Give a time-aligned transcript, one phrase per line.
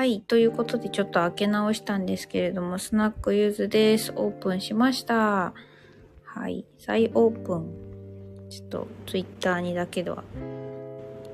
[0.00, 0.22] はい。
[0.22, 4.14] ということで、ちょっと開け直したんですけれども、スナックユーズです。
[4.16, 5.52] オープンしました。
[6.24, 6.64] はい。
[6.78, 7.68] 再オープン。
[8.48, 10.24] ちょっと、ツイッターにだけでは、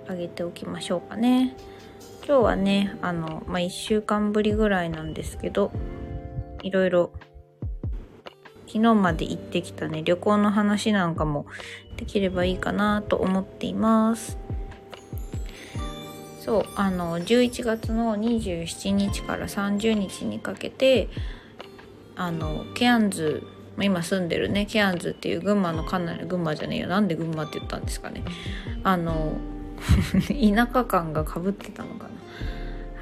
[0.08, 1.56] 上げておきましょうかね。
[2.26, 5.70] 今日はね、あの、まあ、1週間ぶりぐらいなんですけど、
[6.64, 7.12] いろいろ、
[8.66, 11.46] 昨日まで行ってきたね、旅行の話なんかも
[11.98, 14.45] できればいいかなと思っています。
[16.46, 21.08] そうあの11月の27日から30日にかけて
[22.14, 23.42] あのケアンズ
[23.82, 28.22] 今住んでるねケアンズっていう群馬のかなり群馬じゃねえよなんで群馬って言ったんですかね。
[28.84, 29.32] あの
[30.30, 32.08] 田舎感がかぶってたのか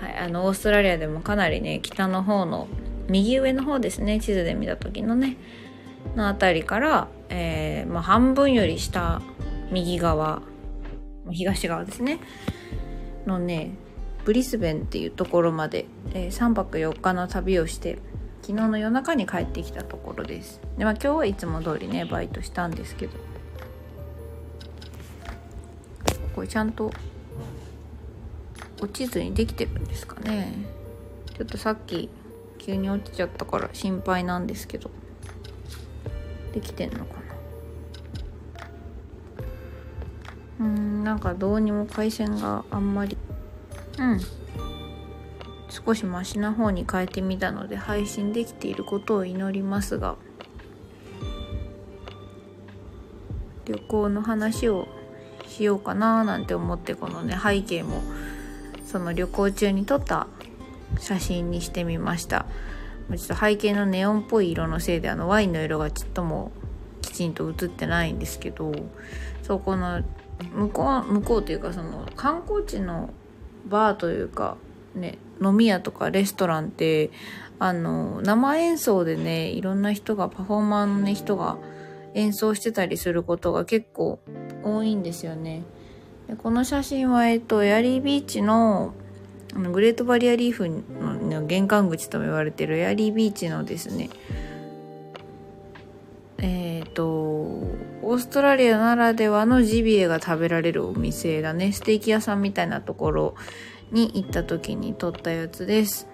[0.00, 0.08] な。
[0.08, 2.66] はいあのオーストラリアでもかなりね北の方の
[3.08, 5.36] 右上の方ですね地図で見た時のね
[6.16, 9.20] の辺りから、えーまあ、半分より下
[9.70, 10.42] 右側
[11.30, 12.18] 東側ですね。
[13.26, 13.72] のね
[14.24, 17.98] ブリスベンっていうところまで、えー、3泊4日の旅をして
[18.42, 20.60] 昨日の夜中に帰ってきたところです。
[20.76, 23.18] でまあ今日はいつも通りねバイトしたんですけど。
[26.34, 26.92] これちゃんと
[28.82, 30.52] 落ちずにできてるんですかね。
[31.36, 32.10] ちょっとさっき
[32.58, 34.90] 急に落ちちゃったから心配なんですけど。
[36.52, 37.23] できてんのかな。
[40.60, 43.16] うんなんかどうにも回線があんまり
[43.98, 44.20] うん。
[45.68, 50.16] 少しマシな方に変えてみたので配信できていることを祈りますが
[53.64, 54.86] 旅行の話を
[55.48, 58.02] しようかななんて思ってこのね背景も
[58.86, 60.28] その旅行中に撮った
[61.00, 62.46] 写真にしてみました。
[63.10, 66.52] ちょっと背景のネオンっぽい色のせいであのワインの色がちっとも
[67.02, 68.72] きちんと映ってないんですけど
[69.42, 70.02] そうこの
[70.52, 73.10] 向こう向こうというかその観光地の
[73.66, 74.56] バーというか
[74.94, 77.10] ね飲み屋とかレストランって
[77.58, 81.58] あの生演奏でねいろんな人がパフォーマーのね人が
[82.14, 84.20] 演奏してたりすることが結構
[84.62, 85.64] 多いんですよね。
[86.28, 88.94] でこの写真は、えっと、エアリービーチの
[89.54, 94.10] あのグレートバリアリーフの玄関口とも言われてるエアリービーチのですね
[96.44, 101.72] えっ、ー、とオーストラリアならではのジビエが食べられるお店だね。
[101.72, 103.34] ステーキ屋さんみたいなところ
[103.90, 106.06] に行った時に撮ったやつです。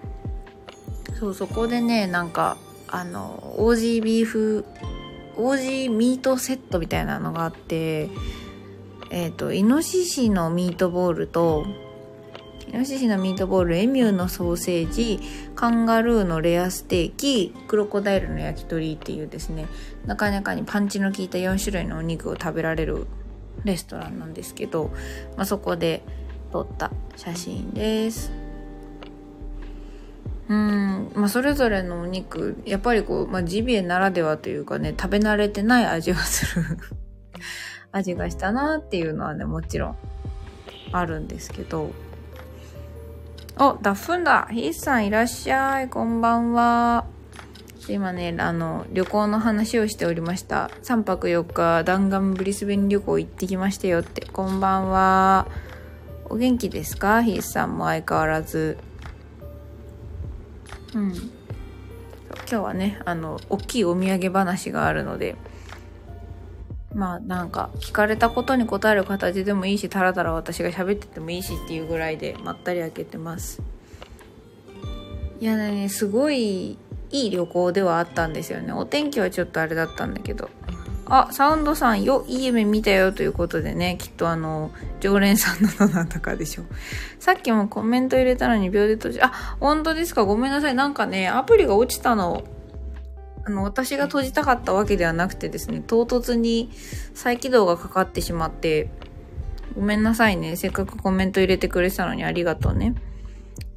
[1.19, 4.65] そうそこでねなんかあのオージービーフ
[5.35, 8.09] オージーミートセットみたいなのがあって
[9.09, 11.65] えっ、ー、とイノシシのミートボールと
[12.71, 15.19] イノシシのミートボールエミューのソーセージ
[15.55, 19.67] カンガルーのレアステーキクロコダイルの焼き鳥っていうですね
[20.05, 23.07] なかなかにパンチの効いた4種類のお肉を食べられる
[23.65, 24.91] レストランなんですけど、
[25.35, 26.01] まあ、そこで
[26.53, 28.31] 撮った写真です。
[30.47, 36.77] うんまあそれぞれのお肉やっぱりこう、まあ、ジビエならではというかね食べ慣れてない味がする
[37.93, 39.95] 味がしたなっていうのはねもちろん
[40.93, 41.91] あるんですけど。
[43.59, 44.47] お、ダッフンだ。
[44.49, 45.89] ヒースさんいらっしゃい。
[45.89, 47.05] こんばんは。
[47.89, 50.71] 今ね、あの、旅行の話をしておりました。
[50.83, 54.25] 3泊4日、弾丸ブリスベン旅行行ってきましたよって。
[54.25, 55.47] こんばんは。
[56.29, 57.21] お元気ですか？
[57.21, 58.77] ヒースさんも相変わらず。
[60.95, 61.11] うん。
[61.11, 61.21] 今
[62.47, 65.35] 日はね、あの、大きいお土産話があるので、
[66.93, 73.61] まあなんか聞かれたことに答える形でもいいしタラタラ私が喋っててもいいしっていうぐらいでまったり開けてます。
[75.39, 76.77] いやねすごい
[77.11, 78.73] いい旅行ではあったんですよね。
[78.73, 80.49] お天気はちょっとあれだったんだけど。
[81.13, 84.71] あサウンドさんよいい夢見たよということでねきっとあの
[85.01, 86.65] 常連さんのどなたかでしょう。
[87.19, 90.23] さっきもコメント入れたのに秒で閉じあ本当ですか？
[90.23, 90.75] ごめんなさい。
[90.75, 92.43] なんかねアプリが落ちたの。
[93.51, 96.71] の、私が閉じたかったわけではなくてですね、唐突に
[97.13, 98.89] 再起動がかかってしまって、
[99.75, 100.55] ごめんなさいね。
[100.55, 102.95] せっかくコメント入れてくれてたのにありがとうね。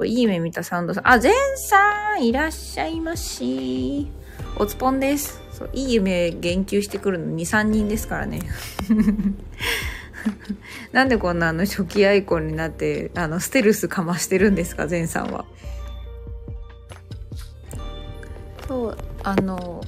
[0.04, 1.08] いい目見たサウンドさん。
[1.08, 4.08] あ、ゼンさんいらっしゃいまし。
[4.56, 5.40] おつぽんです。
[5.52, 8.40] そう、いい夢言及してくるの2、3人ですからね。
[10.92, 15.44] なんでこんなあの初期アイコンになって、あの、ステルスかましてるんですか、ゼンさんは。
[18.66, 19.82] そう、あの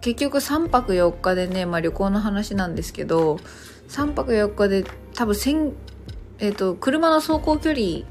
[0.00, 3.36] 結局3泊4日でね、まあ、旅行の話なんですけど
[3.88, 4.84] 3泊4日で
[5.14, 5.72] 多分千、
[6.38, 8.06] えーと、車の走行距離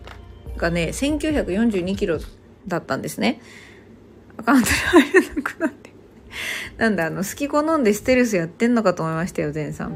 [0.57, 2.19] がね1942キロ
[2.67, 3.41] だったんですね。
[4.37, 5.91] アカウントに入れなくなって。
[6.77, 9.95] なんだあの好き好んでステルスやってんのかと思いましたよ前さん。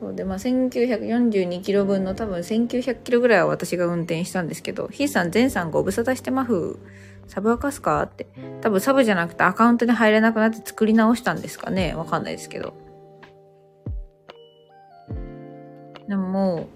[0.00, 6.80] そうでまあ1942キロ分の多分1900キロぐらいは私が運転したんですけどヒーさん全さんご無沙汰してまふ
[7.32, 8.26] サブ明かすかって。
[8.60, 11.94] 多分サブじゃなくてアカウントに入れなくなって作り直したんですかね。
[11.94, 12.74] わかんないですけど。
[16.06, 16.68] でもも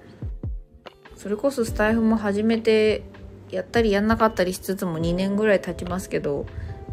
[1.14, 3.02] うそれこそスタイフも始めて
[3.50, 6.46] やったりやんなかったりしつつも2年ぐらい経ちますけど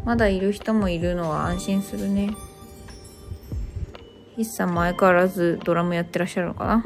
[0.04, 2.36] まだいる人もいるのは安心するね。
[4.32, 6.84] 筆さんも相変わらずドラムやってらっしゃるのかな。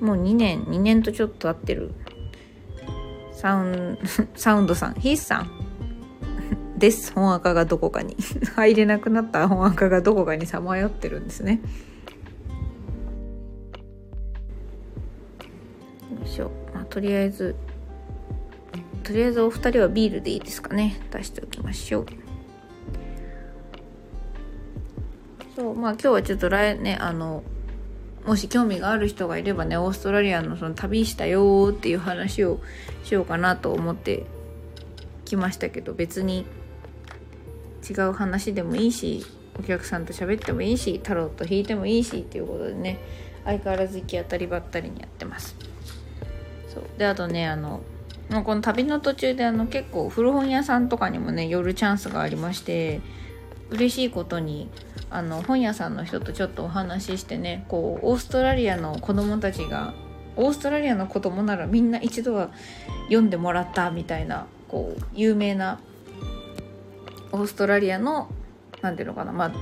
[0.00, 1.90] もう2年2年とちょっと経ってる。
[3.40, 3.98] サウン
[4.36, 5.50] サウンドさん筆さん。
[6.76, 7.12] です。
[7.14, 8.14] 本赤がどこかに。
[8.54, 9.48] 入れなくなった。
[9.48, 11.62] 本赤がどこかにさまよってるんですね。
[16.10, 17.54] よいしょ、まあ、とりあえず
[19.02, 21.00] とりあえずお二人はビールでいいですかね。
[21.10, 22.06] 出しておきましょう。
[25.56, 25.74] そう。
[25.74, 27.42] まあ今日はちょっと来ねあの
[28.26, 32.60] もし興味がある人がいればねオーストラリアのその旅したよっていう話を
[33.04, 34.26] しようかなと思って
[35.24, 36.44] きましたけど別に
[37.88, 39.24] 違う話でもいいし
[39.58, 42.98] お客さんと喋ってもいいしタロット引いてもいいしっていうことでね
[43.44, 45.56] 相変わらず行き当たりばったりにやってます。
[46.72, 46.84] そう。
[46.98, 47.80] であとねあの
[48.28, 53.00] まあ、この旅の途中であの結構古本屋さんとかにもね寄るチャンスがありまして
[53.70, 54.70] 嬉しいことに
[55.10, 59.92] あの本屋さんの人とちょっとお話ししてねこうオーストラリアの子供たちが
[60.36, 62.50] オーストラリアの子供ならみんな一度は
[63.04, 65.80] 読んでもらったみたいなこう有名な
[67.32, 68.30] オーストラリアの
[68.82, 69.52] 何ていうのかなまあ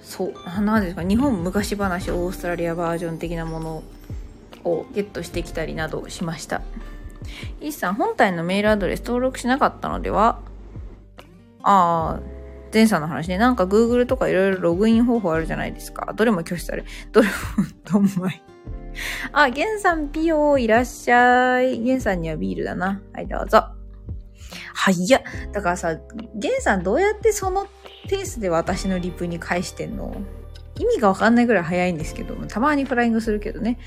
[0.00, 3.82] そう何ですか日本昔話オーストラリアバージョン的なもの
[4.64, 6.62] をゲットしてきたりなどしました。
[7.60, 10.40] イーさん、本体のメールアドレス登録しなかったのでは？
[11.62, 12.20] ああ、
[12.72, 13.38] 前さんの話ね。
[13.38, 16.12] なんか Google とかいろいろログイン方法あるじゃないですか。
[16.14, 16.84] どれも拒否され。
[17.12, 17.32] どれも、
[17.90, 18.42] どんまい。
[19.32, 21.80] あ、ゲンさんピヨいらっしゃい。
[21.80, 23.00] ゲンさんにはビールだな。
[23.12, 23.64] はい、どうぞ。
[24.74, 25.22] はい、や。
[25.52, 25.96] だからさ、
[26.34, 27.66] ゲンさんどうやってその
[28.08, 30.16] ペースで私のリプに返してんの？
[30.78, 33.78] 意味がわかんないぐらい早いんですけど、たまにフライングするけどね。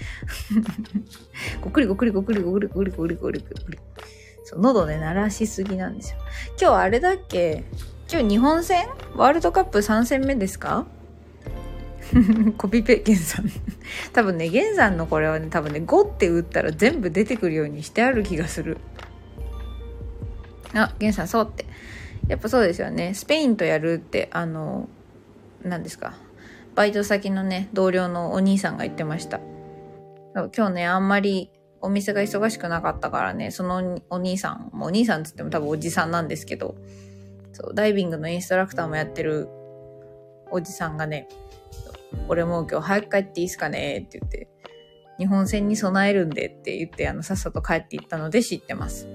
[1.62, 3.80] ごくりごくりごくりごくりごくりごくりごくりごくり。
[4.44, 6.20] そう、喉ね、鳴らしすぎなんですよ。
[6.62, 7.64] 今日あれだっけ？
[8.12, 8.86] 今日日本戦？
[9.16, 10.86] ワールドカップ3戦目ですか？
[12.58, 13.50] コピペ、ゲンさん。
[14.14, 18.78] 多分ね、ゲンさんのこれはね、多分ね、5って打ったら全部出てくるようにしてある気がする。
[20.74, 21.66] あ、ゲンさん、そうって。
[22.28, 23.14] やっぱそうですよね。
[23.16, 24.88] スペインとやるって、あの、
[25.64, 26.14] 何ですか？
[26.76, 29.40] バイト先のね、同僚のお兄さんが言ってました。
[30.56, 31.50] 今日ね、あんまり
[31.82, 36.76] お店が忙しくなかったからね、そのお兄さん、もお兄さんつっても多分おじさんなんですけど、
[37.56, 39.48] そう、ダイビングのインストラクターもやってる
[40.52, 41.30] おじさんがね、
[42.28, 44.50] 俺も今日早く帰っていいっすかねって言って、
[45.18, 49.08] 日本戦に備えるんでって言って、あの、さっさと帰っていったので知ってます。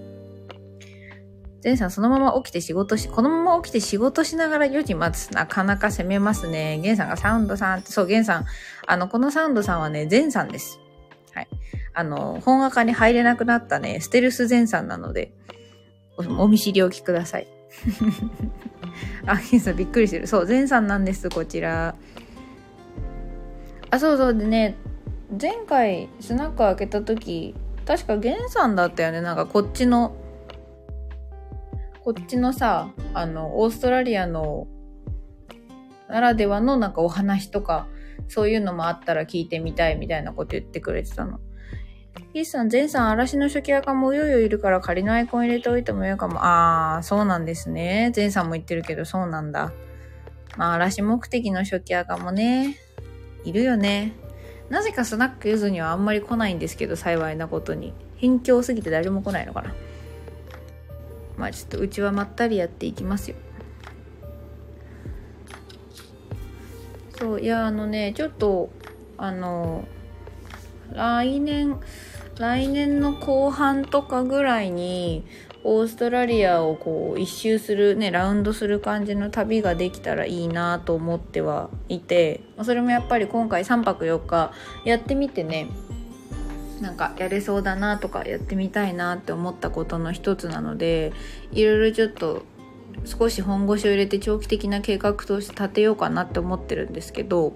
[1.60, 5.30] ゼンさんそのまま起きて仕事し、このまま起きて仕事しながら4時待つ。
[5.34, 6.78] なかなか攻めますね。
[6.82, 8.46] ゲンさんがサウンドさんって、そう、ゲンさん。
[8.86, 10.80] あの、このサウンドさんはね、ゼンさんです。
[11.34, 11.48] はい。
[11.92, 15.34] あの、本赤に入れなくなったね、ステルスゼンさんなので、
[16.16, 17.59] お見知りおきください。
[19.26, 20.26] あ、ゲンさんびっくりしてる。
[20.26, 21.94] そう、ゼンさんなんです、こちら。
[23.90, 24.76] あ、そうそう、でね、
[25.40, 27.54] 前回スナック開けた時、
[27.86, 29.20] 確かゲンさんだったよね。
[29.20, 30.14] なんかこっちの
[32.02, 34.66] こっちのさ、あの、オーストラリアの
[36.08, 37.86] ならではのなんかお話とか、
[38.28, 41.40] そういうのもあったら聞いてみたいみたいなこと言ってくれてたの。
[42.32, 46.38] ヒースさん、ゼンさん、嵐の初期アカもうよいよいるから仮のアイコン入れておいてもよいかも。
[46.42, 48.10] あー、そうなんですね。
[48.14, 49.72] ゼンさんも言ってるけど、そうなんだ。
[50.56, 52.76] まあ、嵐目的の初期アカもね、
[53.44, 54.12] いるよね。
[54.68, 57.92] なぜかスナックゆずにはあんまり来ないんですけど、幸いなことに。
[58.20, 59.74] 辺境すぎて誰も来ないのかな。
[61.40, 63.36] まあちょっとうちはまったりやっていきますよ
[67.18, 68.68] そういやあのねちょっと
[69.16, 69.88] あの
[70.92, 71.80] 来年
[72.40, 75.26] 来年の後半とかぐらいに
[75.62, 84.52] オーストラリアをこう一周するねラウンドする感じの旅ができたらいいなと思ってはいてそれもやっぱり今回3泊4日
[84.86, 85.68] やってみてね
[86.80, 91.12] なんかやれそうだなとかやってみたいなって思ったことの一つなので
[91.52, 92.46] いろいろちょっと
[93.04, 97.52] 少し本腰を入れて長期的な計画として立てようかなって思ってるんですけど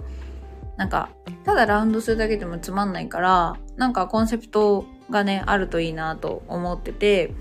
[0.76, 1.08] なんか
[1.44, 7.32] ただラウンドするだけでもつまんないからなんかコンセプトがねあるといいなと思ってて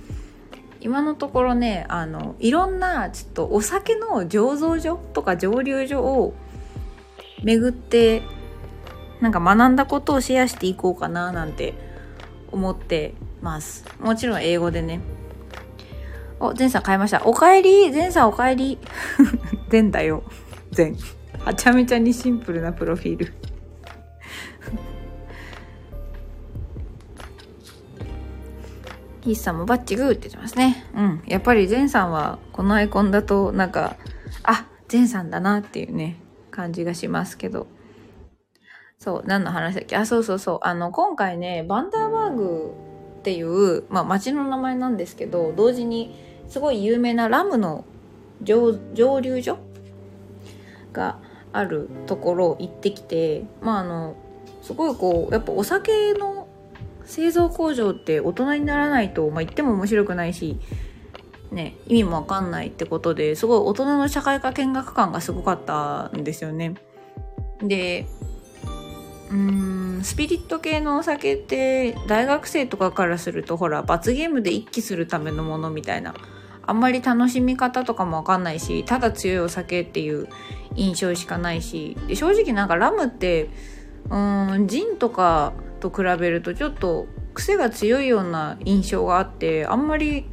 [0.81, 6.33] 今のところねあのいろんなちょっとお酒の醸造所とか蒸留所を
[7.43, 8.21] 巡って
[9.21, 11.73] なんか学んだことをシェアしていこうかななんて
[12.51, 14.99] 思ってますもちろん英語でね
[16.43, 17.25] お、ゼンさん買いました。
[17.25, 18.77] おかえりゼンさんおかえり
[19.69, 20.23] ゼンだよ。
[20.71, 20.97] ゼン。
[21.39, 23.33] はちゃめちゃにシンプルなプロフィール。
[29.23, 30.85] ヒスさんもバッチグーって言ってますね。
[30.95, 31.23] うん。
[31.25, 33.95] やっぱりゼンさんはこのアイコンだとなんか、
[34.43, 36.17] あ、ゼンさんだなっていうね、
[36.51, 37.67] 感じがしますけど。
[38.99, 39.95] そう、何の話だっけ？
[39.95, 40.59] あ、そうそうそう。
[40.61, 42.73] あの、今回ね、バンダーバーグ
[43.19, 46.15] っていう、まあ町の名前なんですけど、同時に
[46.47, 47.85] すごい有名なラムの
[48.41, 48.77] 蒸
[49.21, 49.57] 留所
[50.91, 51.17] が
[51.51, 54.15] あるところ行ってきて、まああの、
[54.61, 56.32] すごいこう、やっぱお酒の
[57.05, 60.59] 製造工場って大人にならないと、まあ、言っても面白くないし、
[61.51, 66.75] ね、意味もわかんないってことですごい大人の社会科見学感がすごかったんですよね。
[67.61, 68.07] で、
[69.29, 76.13] うーん、スピリット系のお酒って大学生とかからするとほら罰ゲームで一気するためのものみたいな
[76.65, 80.27] あんまり楽しみ方とかもわかんないしただ強いお酒っていう
[80.75, 83.49] 印象しかないしで正直なんかラムって
[84.05, 85.53] うーんジンとか
[85.89, 90.25] と比べるとちょっと癖が強いような印象があってあんまり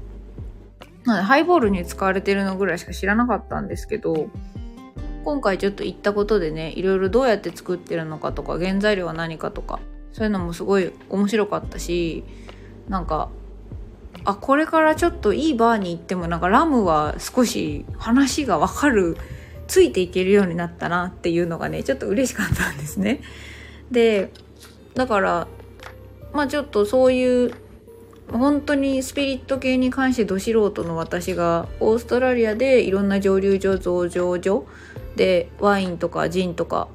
[1.05, 4.29] ハイボールに使われてるのぐらいしか知らなかったんですけど
[5.25, 9.81] 今回ちょっと行ったことでねいろいろどうやって作ってるのかとか原材料は何かとか
[10.13, 12.25] そういうのもすごい面白かったし
[12.89, 13.31] なんか
[14.25, 19.17] あこれからちょっといいバーに行ってもなんかラムは少し話がわかる
[19.67, 23.21] ついていけるようになったなっていうのがねちょっと嬉しかったんですね。
[23.91, 24.31] で
[24.95, 25.49] だから
[26.33, 27.55] まあちょっとそういう
[28.33, 34.67] 本当にスピリット系に関してど素人の私がオーストラリアでいろんな蒸留所増上所
[35.17, 36.89] でワインとかジンとか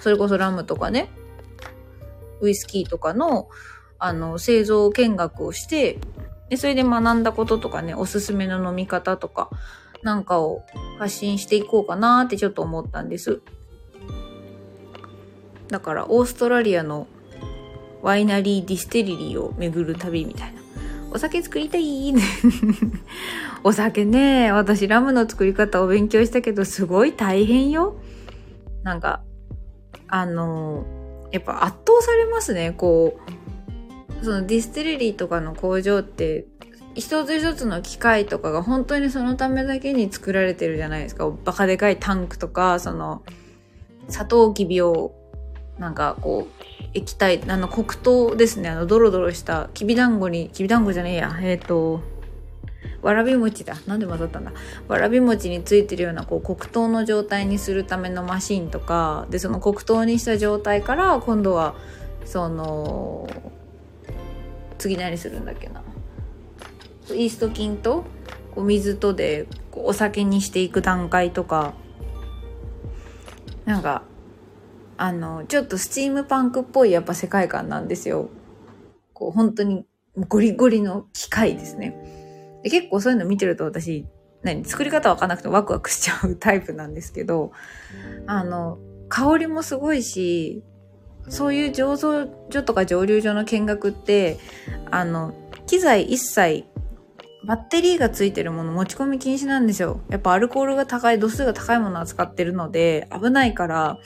[0.00, 1.08] それこそラムとかね
[2.40, 3.48] ウイスキーとかの
[3.98, 5.98] あの製造見学をして
[6.50, 9.48] でそれで学んだこととかねおすすめの飲み方とか
[10.02, 10.64] なんかを
[10.98, 13.40] 発信していこうかなってちょっと思ったんです。
[15.68, 17.08] だからオーストラリアの
[18.06, 20.60] ワイナリーディステリリーを巡る旅みたいな。
[21.10, 22.14] お酒作りたい
[23.64, 27.96] お酒ね、私ラムの作り方を勉強したけど、すごい大変よ。
[28.84, 29.24] なんか、
[30.06, 30.84] あの
[31.32, 33.18] やっぱ圧倒されますね、こ
[34.22, 34.24] う。
[34.24, 36.46] そのディステリリーとかの工場って、
[36.94, 41.28] 一つ一つの機械とかが本当にそのためだけに作られてるじゃないですか。
[41.44, 43.24] バカでかいタンクとか、その、
[44.08, 45.12] サトウキビを
[45.78, 46.64] なんかこう、
[46.94, 52.00] 液体、あの黒糖ですね、あのドロドロしたきびだんごに、きびだんごじゃねえや、えっ、ー、と、
[53.02, 53.76] わらび餅だ。
[53.86, 54.52] なんで混ざったんだ？
[54.88, 61.76] わらび餅についてるようなこう黒糖の状態にするためのマシンとか、で、その黒糖にした状態から今度は、
[62.24, 63.28] その、
[64.78, 65.82] 次何するんだっけな。
[67.10, 68.04] イースト菌と
[68.54, 71.74] こう水とでこうお酒にしていく段階とか、
[73.64, 74.02] なんか
[74.96, 78.30] あの、ちょっとスチームパンクっぽいやっぱ世界観なんですよ。
[79.12, 79.86] こう、本当に
[80.28, 82.60] ゴリゴリの機械ですね。
[82.62, 84.06] で結構そういうの見てると私、
[84.42, 87.52] 何、作り方わかんなくてワクワクしちゃうタイプなんですけど、
[88.26, 90.62] あの、香りもすごいし、
[91.28, 94.38] そういう醸造所とか蒸留所の見学って、
[94.90, 95.34] あの、
[95.66, 96.64] 機材一切
[97.46, 100.00] バッテリーがついてるもの持ち込み禁止なんですよ。
[100.08, 103.98] やっぱアルコールが高い、度数が高いものを扱ってるので危ないから、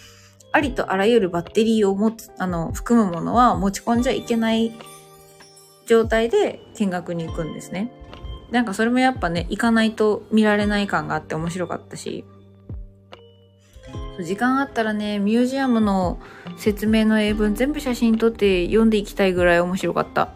[0.52, 4.72] ありとあらゆるバッテリーを持つ、あの、含むものは持ち込んじゃいけない
[5.86, 7.92] 状態で見学に行くんですね。
[8.50, 12.24] なんかそれもやっぱね、行かないと見られない感があって面白かったし、
[14.22, 16.18] 時間あったらね、ミュージアムの
[16.56, 20.30] 説明の英文全部写真撮って読んでいきたいぐらい面白かった。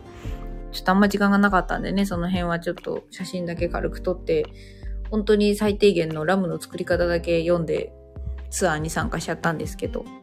[0.73, 4.47] ちょっとあんま時間がなかったんでね、その辺はちょっと写真だけ軽く撮って、
[5.11, 7.93] 本当に最低限のラムの作り方だけ読んで
[8.55, 10.05] ツアーに参加しちゃったんですけど。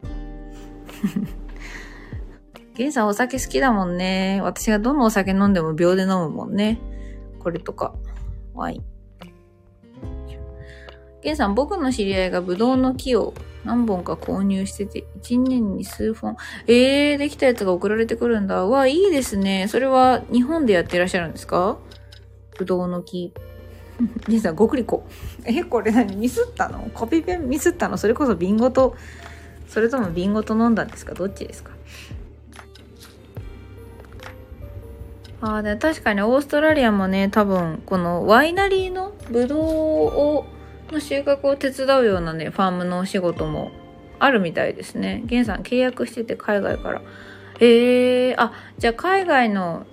[2.74, 4.40] ゲンさんお酒好きだもんね。
[4.42, 6.78] 私がどのお酒飲んでも秒で飲むもんね。
[7.40, 7.94] これとか、
[8.54, 8.84] ワイン。
[11.20, 13.34] ゲンさん、僕の知り合いがブドウの木を
[13.66, 16.36] 何本か購入してて、1年に数本。
[16.66, 18.64] えー、できたやつが送られてくるんだ。
[18.64, 19.68] わ、いいですね。
[19.68, 21.76] それは日本でやってらっしゃるんですか？
[22.56, 23.34] ブドウの木。
[24.28, 25.06] 兄さん、ごくりこ。
[25.44, 26.16] え、これ何？
[26.16, 26.90] ミスったの？
[26.94, 27.36] コピペ？
[27.36, 27.96] ミスったの？
[27.96, 28.96] それこそビンゴと、
[29.68, 31.14] それともビンゴと飲んだんですか？
[31.14, 31.70] どっちですか？
[35.40, 40.44] ああ、で確かにオーストラリアもね、多分、このワイナリーのブドウを、
[40.90, 43.72] の収穫を手伝うようなね、ファームのお仕事も
[44.18, 45.22] あるみたいですね。
[45.26, 47.02] ゲンさん契約してて海外から。
[47.58, 49.86] えー、あじゃあ海外の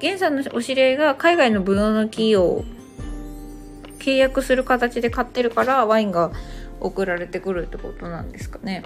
[0.00, 2.64] ゲンさんのお知り合いが海外のブドウの木を
[4.04, 6.30] 契約する形で買ってるからワインが
[6.80, 8.82] 送られてくるってことなんですかね。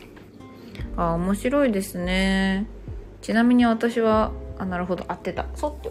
[0.97, 2.67] あ面白いですね。
[3.21, 5.05] ちなみに私はあなるほど。
[5.09, 5.47] 合ってた。
[5.57, 5.91] そうっ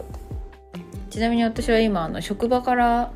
[1.10, 3.12] ちなみに私は今あの職場から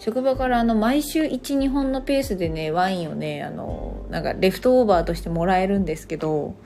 [0.00, 6.56] 職場からあの毎週12本のペースでねワインをねあのなんかレフトオーバーとしてもらえるんですけど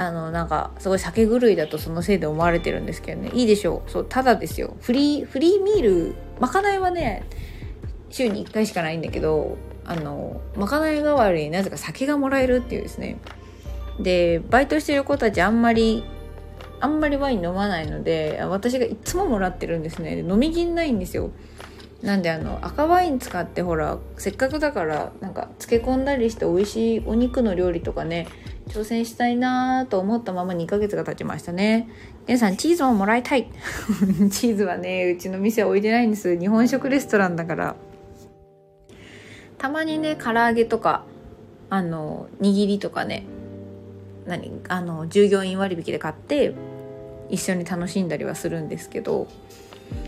[0.00, 3.30] あのなんかすごい酒狂いだとそのせいで思われてるんですけどね。
[3.34, 3.90] いいでしょう。
[3.90, 4.74] そうただですよ。
[4.80, 7.26] フリーフリーミールまかないはね
[8.08, 13.18] 週に1回しかないんだけどあのまかない代わりになぜか酒がもらえるっていうですね。
[14.00, 16.02] でバイトしてる子たちあんまり
[16.80, 20.16] あんまりワイン飲まないので私がいつももらってるんですね。
[20.16, 21.30] で飲みきんないんですよ。
[22.00, 28.26] なんであの赤ワイン使ってほらせっかくだからなんか漬け込んだりして美味しいお肉の料理とかね
[28.70, 31.88] 挑戦したいなと思ったまま2ヶ月が経ちましたね。
[32.26, 33.50] 皆さんチーズをもらいたい。
[34.30, 36.38] チーズはねうちの店置いてないんです。
[36.38, 37.76] 日本食レストランだから。
[39.58, 41.04] たまにね唐揚げとか
[41.68, 43.24] あの握りとかね
[44.26, 46.54] 何あの従業員割引で買って
[47.28, 49.26] 一緒に楽しんだりはするんですけど。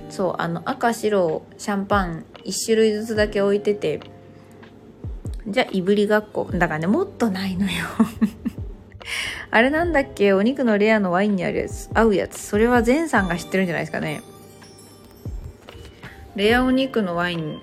[0.08, 4.00] そうあの赤白シャンパン1種類ずつだけ置いてて
[5.48, 6.48] じゃあいぶりがっこ。
[6.52, 7.70] だからねもっとないのよ。
[9.50, 10.32] あれなんだっけ？
[10.32, 11.90] お肉のレアのワインにあるやつ。
[11.94, 12.40] 合うやつ。
[12.40, 14.22] それは前さんが知ってるんじゃないですかね。
[16.36, 17.60] レアお肉のワイン。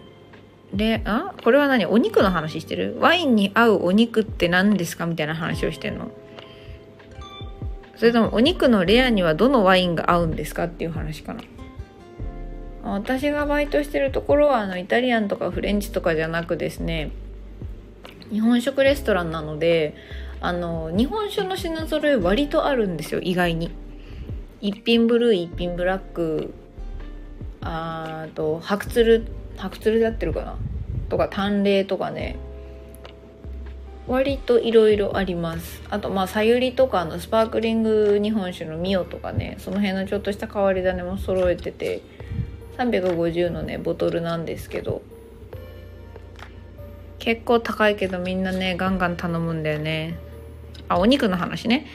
[0.74, 1.34] レあ？
[1.44, 1.86] これは何？
[1.86, 2.98] お肉の話してる？
[3.00, 5.06] ワインに合うお肉って何ですか？
[5.06, 6.12] みたいな話をしてんの。
[7.96, 11.42] それともお肉のレアにはどのワインが合うんですかっていう話かな。
[12.82, 17.12] 私がバイトしてるところはあのイタリアンとかフレンチとかじゃなくですね
[18.32, 19.96] 日本食レストランなので
[20.42, 23.72] あの日本酒の品揃え割とあるんですよ意外に。
[24.62, 26.54] 一品ブルー一品ブラック。
[27.62, 29.26] あと白鶴
[29.58, 30.58] 白鶴で合ってるかな？
[31.10, 32.38] とか淡麗とかね。
[34.08, 35.82] 割といろいろあります。
[35.90, 39.58] あとまあさゆりとかのスパークリング日本酒のミオとかね。
[39.60, 42.02] その辺のちょっとした変わり種も揃えてて。
[42.78, 45.02] 350のねボトルなんですけど。
[47.20, 50.18] 結構高いけどみんなねガンガン頼むんだよね。
[50.88, 51.86] あお肉の話ね。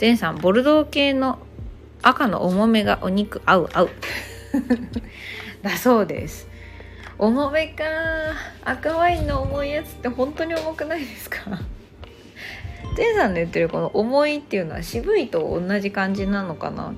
[0.00, 1.38] 前さんボルドー系の
[2.02, 3.90] 赤の重めがお肉合う合う。
[5.62, 6.48] だそうです。
[7.18, 7.84] 重めか。
[8.64, 11.60] 赤ワインの重いやつって本当に重くないですか？
[12.96, 16.94] 前さんの言ってるこの重いっていうのは渋いと同じ感じなのかな？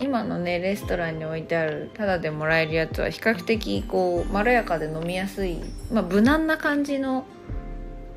[0.00, 5.60] 今のねレストランに置いてあるタダでもらえるやつは比較的こうまろやかで飲みやすい、
[5.92, 7.24] まあ、無難な感じの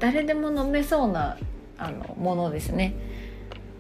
[0.06, 1.36] 誰でも飲めそうな
[1.80, 2.94] あのものですね。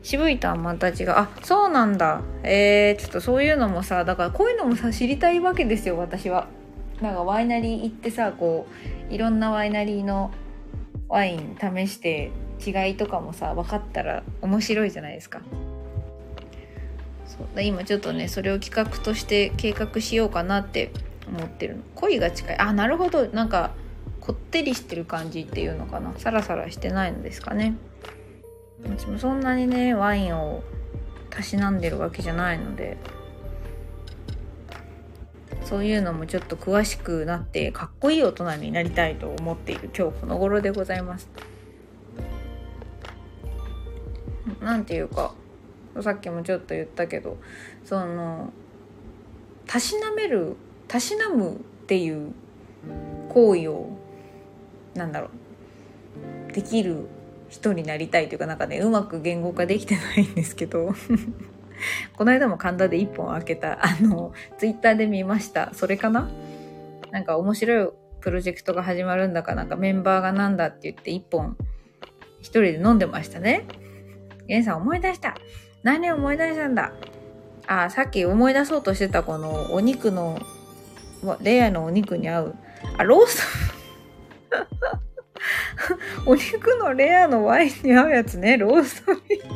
[0.01, 1.11] 渋いとはまた違う。
[1.11, 2.23] あそうなんだ。
[2.41, 6.47] えー、ちょっとそういうのもさだからこういうのもさ知りたいわけですよ私は。
[6.99, 8.65] なんかワイナリー行ってさこ
[9.11, 10.31] ういろんなワイナリーの
[11.09, 12.31] ワイン試して
[12.65, 15.41] 違いとかもさ分かったら面白いじゃないですか。
[17.27, 17.61] そう。
[17.61, 20.91] 今ちょっとねそれを企画として計画しようかなって
[21.27, 21.83] 思ってるの。
[21.93, 22.57] 恋が近い。
[22.57, 23.27] あなるほど。
[23.27, 23.75] なんか
[24.25, 26.13] こってりしてる感じっていうのかな。
[26.17, 27.75] サラサラしてないのですかね。
[28.83, 30.63] 私もそんなにねワインを
[31.29, 32.97] たしなんでるわけじゃないので。
[35.63, 41.27] そういうのもちょっと詳しくなってかっこいい大人になりたいと思っている今日この頃でございます。
[44.61, 45.33] なんていうか
[46.01, 47.38] さっきもちょっと言ったけど
[47.83, 48.53] その
[49.65, 50.55] たしなめる
[50.88, 51.57] たしなむっ
[51.88, 52.31] ていう
[53.29, 54.05] 行為を
[54.95, 55.29] なんだろ
[56.49, 57.08] うできる
[57.49, 60.93] 人になりたいというかなんかねうまく言語化できてないんですけど
[62.17, 66.29] この間も神田で1本開けたあのツイッターで見ましたそれかな？
[67.12, 67.89] なんか面白い
[68.21, 71.55] プロジェクトが始まるんだかなんかメンバーがなんだって言って1本
[72.39, 73.65] 一人で飲んでましたね。
[74.47, 75.36] ゲンさん思い出した。
[75.84, 76.93] 何思い出したんだ？
[77.67, 80.39] あ、さっき思い出そうとしてたこのお肉の、
[81.41, 82.55] レアのお肉に合う。
[82.97, 83.64] あ、ロースト
[86.26, 89.48] お肉のレアのワインに合うやつね、ローストビーフ。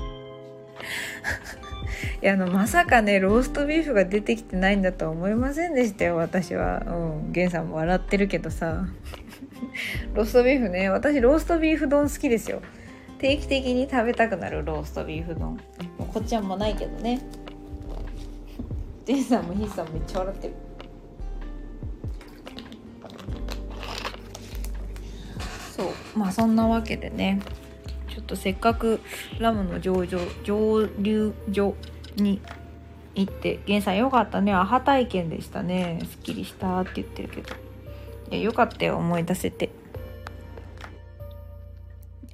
[2.21, 6.83] いや、あの、まさかね、ローストビーフが出てきてないんだとは思いませんでしたよ、私は。
[6.85, 6.91] う
[7.29, 8.85] ん、ゲンさんも笑ってるけどさ。
[10.13, 12.61] ローストビーフね、私ローストビーフ丼好きですよ。
[13.19, 15.59] 定期的に食べたくなるローストビーフ丼
[15.97, 17.19] こっちはもうないけどね
[19.05, 20.53] ジェイさんもヒーさんめっちゃ笑ってる
[25.79, 26.19] そう。
[26.19, 27.39] まあそんなわけでね。
[28.09, 28.99] ちょっとせっかく
[29.39, 31.75] ラムの上場上流所
[32.17, 32.41] に
[33.15, 34.53] 行ってゲンさんよかったね。
[34.53, 36.01] アハ体験でしたね。
[36.03, 37.55] すっきりしたって言ってるけど。
[38.31, 39.69] いやよかったよ思い出せて。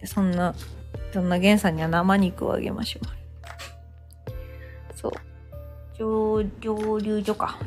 [0.05, 0.55] そんな
[1.13, 3.05] そんなゲンさんには生肉をあげましょう。
[4.97, 5.11] そう。
[6.59, 7.59] 上流所か。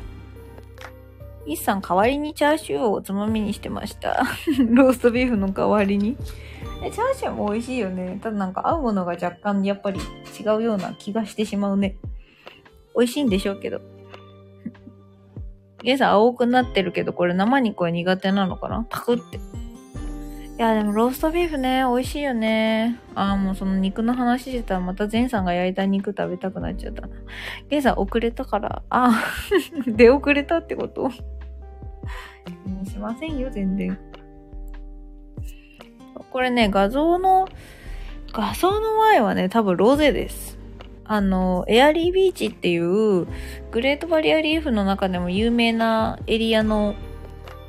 [1.49, 4.23] イッさん代わりにチャーシューをおつまみにしてました。
[4.69, 6.15] ローストビーフの代わりに。
[6.83, 8.19] えチャーシューも美味しいよね。
[8.21, 9.99] ただなんか合うものが若干やっぱり
[10.39, 11.97] 違うような気がしてしまうね。
[12.95, 13.81] 美味しいんでしょうけど。
[15.81, 18.85] ゲイさん青くなってるけど、これ生肉は苦手なのかな？
[18.87, 19.39] パクって。
[20.59, 22.99] いや、でもローストビーフね、美味しいよね。
[23.15, 27.07] ああ、もうその肉の話してたらまたゼンさんが焼いた肉食べたくなっちゃったな。
[27.69, 29.23] ゲンさん遅れたから、あ、
[29.87, 31.11] 出遅れたってこと？
[32.65, 33.97] 気にしませんよ、全然。
[36.29, 37.47] これね、画像の、
[38.33, 40.59] 画像の前はね、多分ロゼです。
[41.05, 43.27] あの、エアリービーチっていう、
[43.71, 46.95] グレートバリアリーフの中でも有名なエリアの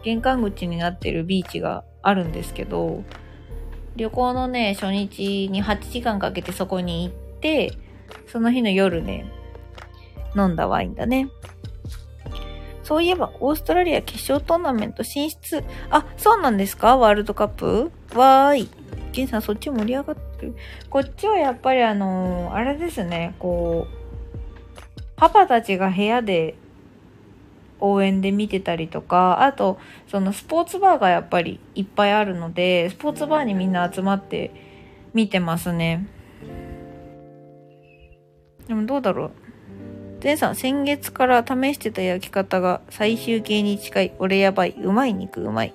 [0.03, 3.05] 玄関口になってるビーチがあるんですけど、
[3.97, 7.73] 旅行のね、初日に8時間かけてそこに行って、
[8.27, 9.25] その日の夜ね、
[10.37, 11.29] 飲んだワインだね。
[12.83, 15.63] そういえば、オーストラリア決勝トーナメント進出。
[15.91, 16.97] あ、そうなんですか？
[16.97, 17.93] ワールドカップ？
[18.15, 18.69] わーい。
[19.13, 20.55] ケンさんそっち盛り上がってる
[20.89, 26.55] こっちはやっぱりあのー、あれですね、こう、パパたちが部屋で
[27.81, 34.51] 応援で見てたりとか、あと、そのスポーツバーがやっぱりいっぱいあるので、スポーツバーにみんな集まって
[35.15, 36.07] 見てますね。
[38.69, 39.31] でもどうだろう。
[40.23, 44.13] 前さん、先月から試してた焼き方が最終形に近い。
[44.19, 44.75] 俺やばい。
[44.83, 45.75] うまい肉うまい。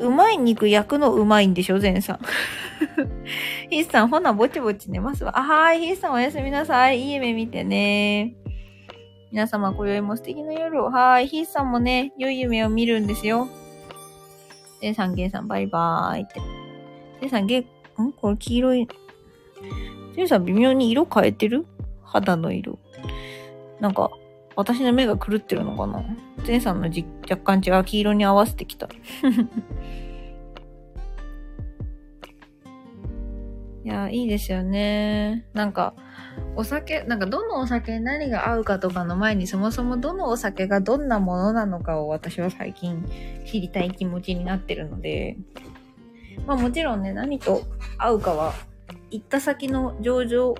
[0.00, 2.20] うまい肉焼くのうまいんでしょ、前さん。
[3.70, 5.36] ヒースさん、ほな、ぼちぼち寝ますわ。
[5.38, 7.00] あ、はーい、ヒースさんおやすみなさい。
[7.00, 8.34] いい夢見てね。
[9.30, 10.90] 皆様、今宵も素敵な夜を。
[10.90, 13.46] はい、ヒースさんもね、良い夢を見るんですよ。
[14.80, 16.40] 前さん、ゲンさん、バイバーイって。
[17.20, 17.58] 前さん、ゲ
[17.98, 18.12] ン、ん？
[18.12, 18.88] これ黄色い。
[20.16, 21.66] 前さん、微妙に色変えてる？
[22.02, 22.78] 肌の色。
[23.80, 24.10] なんか、
[24.56, 26.02] 私の目が狂ってるのかな？
[26.46, 28.88] 前さんのじ若干違う黄色に合わせてきた。
[33.84, 35.44] いや、いいですよね。
[35.52, 35.94] なんか、
[36.56, 43.04] お酒、なんかどのお酒に何が合うかとかの前にそもそもどのお酒がどんなものなのかを私は最近
[43.46, 45.36] 知りたい気持ちになってるので、
[46.46, 47.62] まあもちろんね、何と
[47.96, 48.54] 合うかは
[49.10, 50.54] 行った先の上場、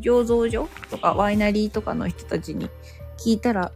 [0.00, 2.70] 醸造所とかワイナリーとかの人たちに
[3.18, 3.72] 聞いたら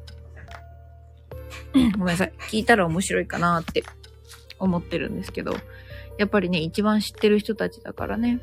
[1.99, 2.33] ごめんなさい。
[2.51, 3.83] 聞いたら面白いかなって
[4.59, 5.55] 思ってるんですけど、
[6.19, 8.41] やっぱりね、一番知ってる人たちだからね。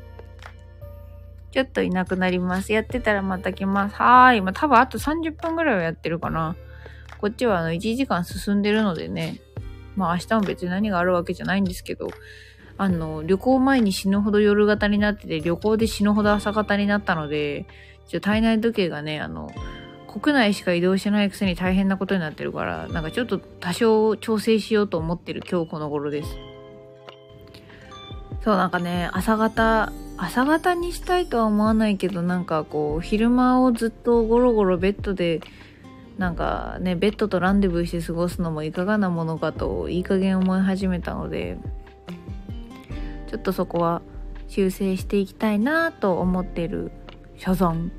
[1.52, 2.72] ちょっといなくなります。
[2.72, 3.96] やってたらまた来ます。
[3.96, 4.40] はーい。
[4.40, 6.56] まあ、多分あと30分ぐらいはやってるかな。
[7.18, 9.40] こっちはあの1時間進んでるのでね。
[9.96, 12.08] まあ明日も別に何があるわけじゃないんですけど、
[12.78, 17.66] あの、旅行前に死ぬほど夜型になってて、旅行で死ぬほど朝型になったので、
[18.08, 19.50] ちょ体内時計がね、あの、
[20.10, 26.38] 国内しか移動してないくせに大変なことになってるから、なんかちょっと多少調整しようと思ってる今日この頃です。
[28.42, 35.40] そう、なんかね、朝方、朝方にしたいとは思わないけど、なんかこう、昼間をずっとゴロゴロベッドで、
[36.18, 41.56] なんかね、ベッドとランデブーして過ごすのもいかがなものかと、いい加減思い始めたので、
[43.30, 44.02] ちょっとそこは
[44.46, 46.90] 修正していきたいなと思ってる
[47.38, 47.90] 所存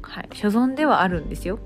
[0.00, 1.58] はい、所存ではあるんですよ。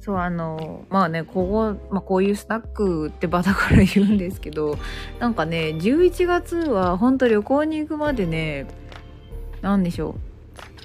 [0.00, 4.78] そう、あの、まあね、ここ、まあこういうスナックって場だから言うんですけど、
[5.18, 8.66] なんかね、11月は本当旅行に行くまでね、
[9.60, 10.16] なんでしょ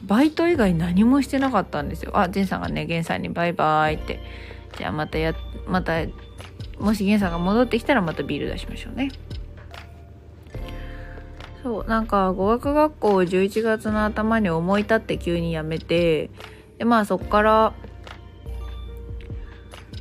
[0.04, 0.08] う。
[0.08, 2.12] バイト以外何もしてなかったんですよ。
[2.14, 4.20] あ、ジェンさんがね、ゲンさんにバイバイって。
[4.78, 5.34] じゃあまたや、
[5.68, 5.94] また、
[6.78, 9.12] もしゲンさんが戻ってきたらまたビール出しましょうね。
[11.64, 16.30] そう、なんか語学学校を11月の頭に思い立って急に辞めて、
[16.78, 17.74] で、まあそっから、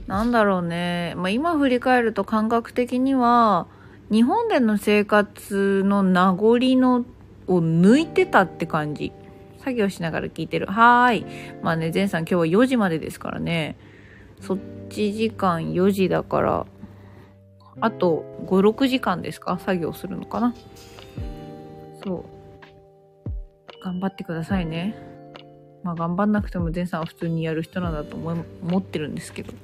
[0.07, 1.14] なんだろうね。
[1.17, 3.67] まあ今振り返ると感覚的には、
[4.11, 7.05] 日本での生活の名残の
[7.47, 9.12] を抜いてたって感じ。
[9.59, 10.67] 作業しながら聞いてる。
[10.67, 11.27] はーい。
[11.62, 13.77] まあね、前さん今日は4時までですからね。
[14.40, 14.59] そっ
[14.90, 16.67] ち時間4時だから、
[17.81, 19.59] あと5、6時間ですか？
[19.59, 20.55] 作業するのかな？
[22.05, 23.83] そう。
[23.83, 24.95] 頑張ってくださいね。
[25.83, 29.55] まあ頑張んなくても前さんは普通にやる人なんだと思思ってるんですけど。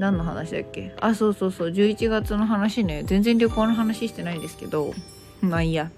[0.00, 0.94] 何の話だっけ？
[0.98, 3.02] あ、そうそうそう、11月の話ね。
[3.04, 4.94] 全然旅行の話してないんですけど、
[5.42, 5.90] まあいいや。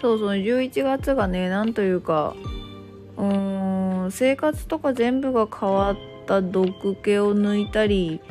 [0.00, 2.34] そうそう、11月がね、なんというか、
[3.18, 8.22] うーん、生活とか全部が変わった毒気を抜いたり、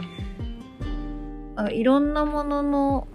[1.55, 3.07] あいろんなものの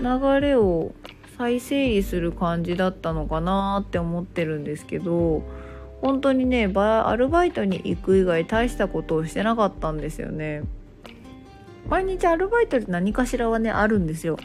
[0.00, 0.92] 流れを
[1.36, 5.42] 再整理する感じだったのかなって思ってるんですけど
[6.00, 10.62] 本当にねアルバイトに行く以外大したことをしてなかったんですよね。
[11.88, 14.38] 毎日アルバイトで何かしらはねあるんですよ。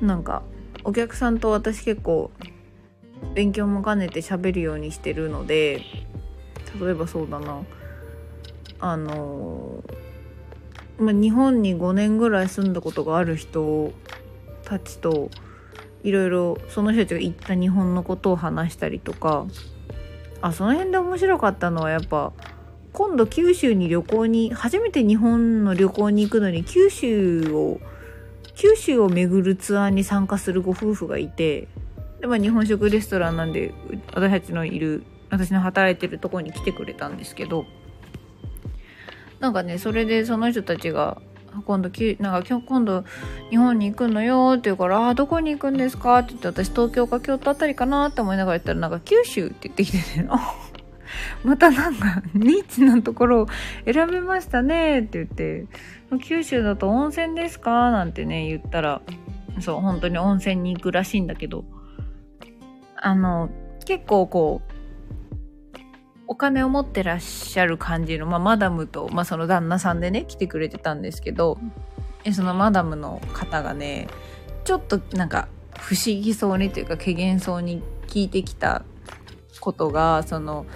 [0.00, 0.42] なんか
[0.84, 2.30] お客さんと私結構
[3.34, 5.82] 勉強も兼ねて喋るようにしてるので
[6.80, 7.62] 例えばそうだな。
[8.82, 9.84] あの
[10.98, 13.92] ま、日本に5年ぐらい住んだことがある人
[14.64, 15.30] たちと
[16.02, 19.46] いろいろその人たちが言った日本のことを話したりとか
[20.42, 22.32] あその辺で面白かったのはやっぱ
[22.92, 27.80] 今度九州に旅行に初めて日本の旅行に行くのに九州を
[28.54, 31.68] 九州を巡るツアーに参加するご夫婦がいて
[32.20, 33.72] で、まあ、日本食レストランなんで
[34.12, 37.64] 私たちのいる私の働いてるとこに来てくれたんですけど
[39.38, 41.22] なんかねそれでその人たちが
[41.64, 43.04] 今度きなんか今日今度
[43.50, 50.28] 日本に行くのよって言うから「あどこに行くんですか?」って言って私東京か京都あたりかなって思いながら言ったらなんか九州って言ってきてね
[51.42, 53.46] またなんかニッチなところを
[53.84, 55.66] 選べましたねって言って
[56.24, 57.90] 九州だと温泉ですか？
[57.90, 59.02] なんてね言ったら
[59.58, 61.64] そう本当に温泉に行くらしいんだけど
[62.96, 63.50] あの
[63.84, 64.69] 結構こう
[66.30, 71.58] お金を持ってらっしゃる感じの、まあ、マダムと、まあ、その旦那さんでね来てくれてたんですけど
[72.32, 74.06] そのマダムの方がね
[74.62, 78.84] ちょっとなんか不思議そうにというか怪げそうに聞いてきた
[79.58, 80.66] ことがその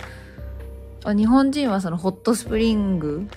[1.05, 3.29] 日本人はそのホットスプリング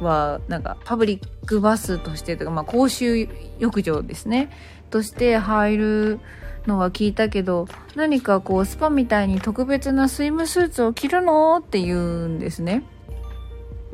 [0.00, 4.50] はなんかパブリックバスとしてとか、まあ、公衆浴場ですね。
[4.90, 6.20] として入る
[6.68, 12.84] のは聞いたけど、何かこうスパみたいに特別なスイムスーツを着るのって言うんですね。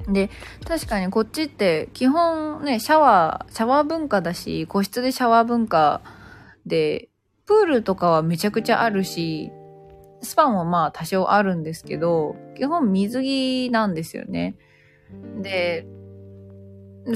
[0.08, 0.28] で、
[0.66, 6.02] 確かにこっちって基本ね、シャワー、シャワー文化だし、個室でシャワー文化
[6.66, 7.08] で、
[7.46, 9.50] プールとかはめちゃくちゃあるし、
[10.22, 14.56] スパンはまあ多少あるんですけど、基本水着なんですよね。
[15.40, 15.86] で、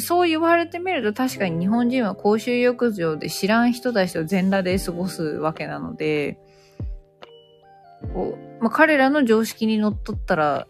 [0.01, 6.39] そう言われてみると確かに日本人は公衆浴場で知らん人たちと全裸で過ごすわけなので、
[8.13, 10.67] こう、まあ、彼らの常識にのっとったら、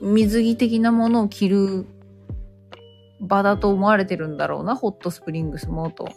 [0.00, 1.86] 水着的なものを着る
[3.20, 6.08] 場だと思われてるんだろうな、ホットスプリングスもと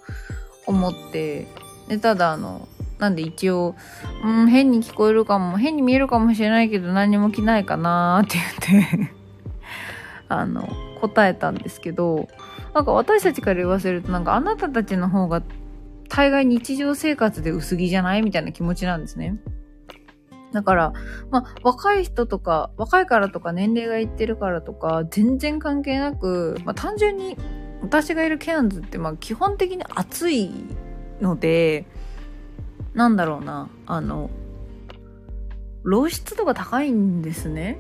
[0.66, 1.48] 思って、
[1.90, 2.68] で、ただあの、
[3.00, 3.76] なんで一応、
[4.24, 8.38] うん、変に聞こえるかも、変に見えるかもしれないけど何も着ないかなーって
[8.70, 9.25] 言って。
[10.30, 10.68] あの、
[11.02, 12.28] 答えたんですけど、
[12.74, 15.42] なんか私たちから言わせると、なんかあなたたちの方が
[16.10, 19.38] 大概日常生活で薄着じゃないみたいな気持ちなんですね。
[20.52, 20.94] だから、
[21.32, 27.38] まあ、若い人とか、若いからとか年齢がいってるからとか、全然関係なく、まあ、単純に
[27.82, 30.52] 私がいるケアンズって、まあ、基本的に暑い
[31.20, 31.86] ので、
[32.94, 34.30] なんだろうな、あの、
[35.84, 37.80] 露出度が高いんですね。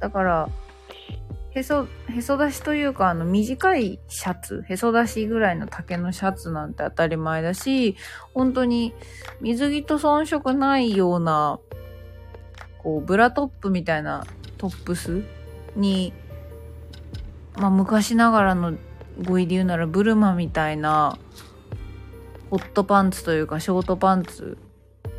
[0.00, 0.48] だから、
[1.56, 7.96] へそ、へそ出しというか、あの、短いシャツ、へそ出しぐらいの丈のシャツなんて当たり前だし、
[8.34, 8.92] 本当に
[9.40, 11.58] 水着と遜色ないような、
[12.76, 14.26] こう、ブラトップみたいな
[14.58, 15.22] トップス
[15.76, 16.12] に、
[17.54, 18.74] まあ、昔ながらの
[19.24, 21.18] 語彙で言うならブルマみたいな、
[22.50, 24.58] ホットパンツというかショートパンツ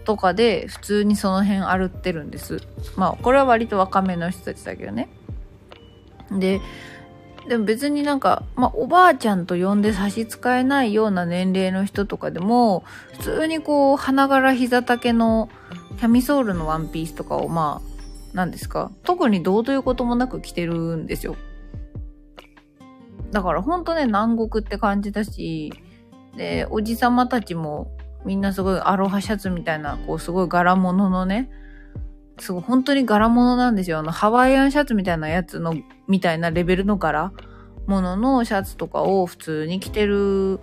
[0.05, 2.61] とかで普通にその辺歩ってるんです。
[2.95, 5.09] まあこれは割と若めの人たちだけどね。
[6.31, 6.61] で、
[7.47, 15.49] でも別になんか、まあ、おばあちゃんと呼んで差し支えないような年齢の人とかでも、普通にこう、花柄膝丈の
[15.97, 17.97] キャミソールのワンピースとかをまあ、
[18.33, 21.35] 何ですか特にどうということもなく着てるんですよ。
[23.31, 25.71] だからほんとね、南国って感じだし、
[26.35, 27.91] で、おじさまたちも
[28.25, 31.49] みんなすごいアロハシャツみたいな、こうすごい柄物のね、
[32.39, 33.99] すごい本当に柄物なんですよ。
[33.99, 35.73] あの、ハワイアンシャツみたいなやつの、
[36.07, 37.31] みたいなレベルの柄
[37.87, 40.59] 物のシャツとかを普通に着てる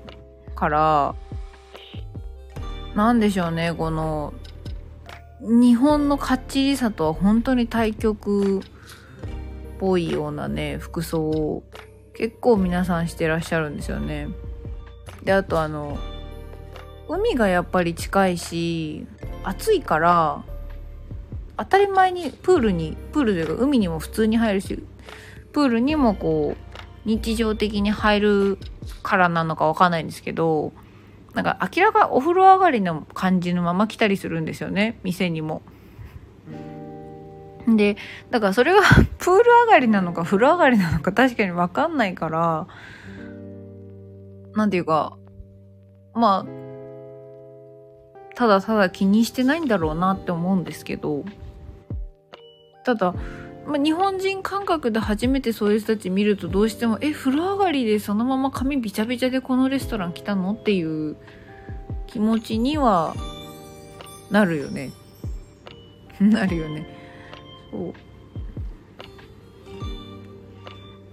[0.54, 1.14] から、
[2.94, 4.34] なんでしょうね、この、
[5.40, 8.62] 日本のかっちりさとは本当に対極っ
[9.78, 11.64] ぽいようなね、服装を
[12.14, 14.28] 結構皆さんしてらっしゃるんですよね。
[15.24, 15.98] で、あとあの、
[17.08, 19.06] 海がやっぱり近いし、
[19.42, 20.44] 暑いから、
[21.56, 24.82] 当たり前にプールにプールというか海にも普通に入るし
[25.52, 28.58] プールにもこう日常的に入る
[29.02, 30.72] からなのかわかんないんですけど
[31.34, 35.62] なんか明らかお風呂上がりの感じのまま来たりするんですよね店にも。
[37.66, 37.96] で
[38.30, 38.80] だからそれが
[39.18, 42.66] プール上がりなのか風呂上がりなのか確かに分かんないから
[44.54, 45.16] なんていうか
[46.12, 46.64] まあ
[48.34, 51.24] ただただ気にしてないんだろうなって思うんですけど
[52.84, 53.14] ただ
[53.66, 60.52] まあ、日本人感覚で初めてそういう人たち見るとどうしてもえ風呂上がりでそのまま髪びちゃびちゃでこのレストラン来たの？
[60.52, 61.16] っていう
[62.06, 63.14] 気持ちには
[64.30, 64.92] なるよね。
[66.20, 66.86] なるよね。
[67.70, 67.94] そう。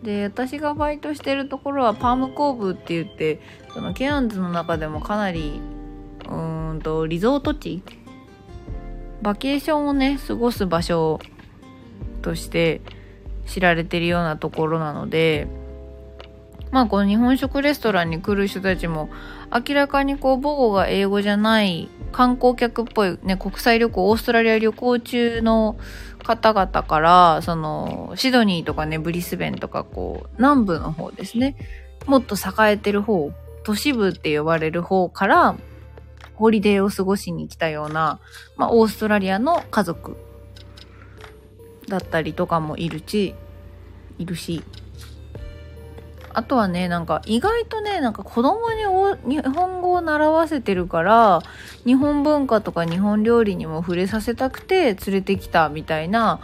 [0.06, 3.40] で私がバイトしてるところはパームコーブって言って
[3.74, 5.62] そのケアンズの中でもかなり
[6.28, 7.82] うんとリゾート地？
[9.22, 11.20] バケーションをね過ごす場所
[12.22, 12.82] として
[13.46, 15.48] 知られてるようなところなので
[16.72, 19.10] まあこの日本食レストランに来る人たちも
[19.52, 25.78] 明らかにこう母語が英語じゃない観光客っぽいね国際旅行オーストラリア旅行中の
[26.24, 31.56] 方々からそのシドニーとかねブリスベンとかこう南部の方ですね
[32.06, 33.32] もっと栄えてる方
[33.64, 35.56] 都市部って呼ばれる方から
[36.36, 38.20] ホリデーを過ごしに来たような、
[38.58, 40.18] まあ、オーストラリアの家族
[41.92, 43.36] だったりとかもいるし、
[44.18, 44.64] いるし。
[46.34, 48.70] あとはね、なんか意外とね、なんか子供
[49.26, 51.42] に日本語を習わせてるから、
[51.86, 56.40] 日本文化とか日本料理にも触れさせたくて連れてきたみたいな、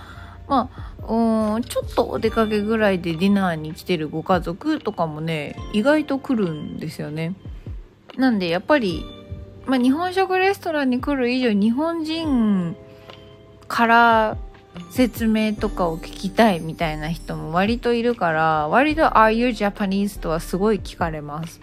[0.49, 0.69] ま
[1.07, 7.33] あ、うん、ちょっとお出かけぐらいでディナーに来てるご家族とかもね、意外と来るんですよね。
[8.17, 9.05] なんでやっぱり、
[9.65, 12.75] まあ日本食レストランに来る以上日本人
[13.67, 14.37] から
[14.91, 21.61] 説明とかを聞きたいみたいな人も割といるから割と「Are you Japanese?」とはすごい聞かれます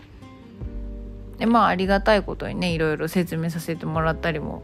[1.39, 4.63] でまあありがたいことにねいろいろ説明させてもらったりも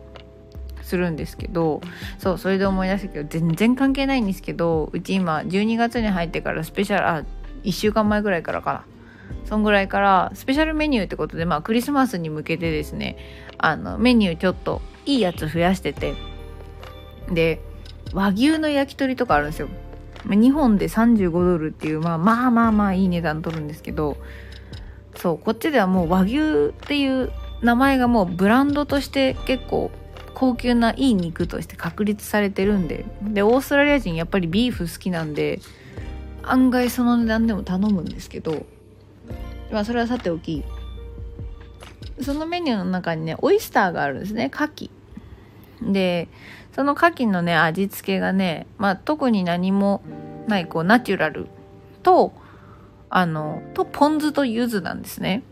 [0.82, 1.80] するんですけど
[2.18, 7.24] そうそれで思い出したけど全然関係ないんですけどうち今12月に入ってからスペシャルあ
[7.62, 8.84] 1週間前ぐらいからかな
[9.44, 13.16] そんぐらいからスペシャルメニューってことでまあクリスマスに向けてですね
[13.58, 16.14] あのメニューちょっといいやつ増やしてて
[17.30, 17.60] で
[18.12, 19.68] 和牛の焼き鳥とかあるんですよ。
[20.24, 24.16] 日本で35ドルっていう、まあまあまあまあいい値段取るんですけど、
[25.16, 29.90] そう、こっちではもう和牛っていう名前がもうブランドとして結構
[30.34, 35.60] 高級ないい肉として確立されてるんで、で、オーストラリア人やっぱりビーフ好きなんで、
[36.42, 38.66] 案外その値段でも頼むんですけど、
[39.70, 40.64] まあそれはさておき、
[42.22, 44.90] そのメニューの中にね、オイスターがあるんですね、牡蠣。
[45.92, 46.28] で、
[46.72, 50.02] その牡蠣のね、味付けがね、まあ、特に何も
[50.46, 51.46] ない、こう、ナチュラル
[52.02, 52.32] と、
[53.08, 55.42] あの、と、ポン酢と柚子なんですね。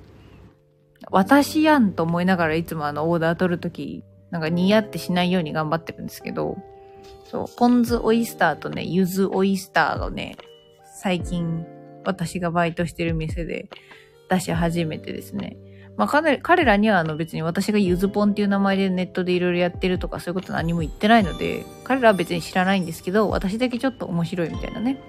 [1.11, 6.59] 私やんと思いながらいつもあの、オーダー取るとき、なんか似合ってしないように頑張ってるんですけど、
[7.31, 10.37] そう、ポン酢オイスターとね、柚子オイスターをね、
[11.01, 11.67] 最近
[12.05, 13.69] 私がバイトしてる店で
[14.29, 15.57] 出し始めてですね。
[15.99, 25.03] まあ、彼彼らにはあの別に私がゆずぽんっていう名前でネットでいろいろやってるとかそういうこと何も言ってないので、彼らは別に知らないんですけど、私だけちょっと面白いみたいなね。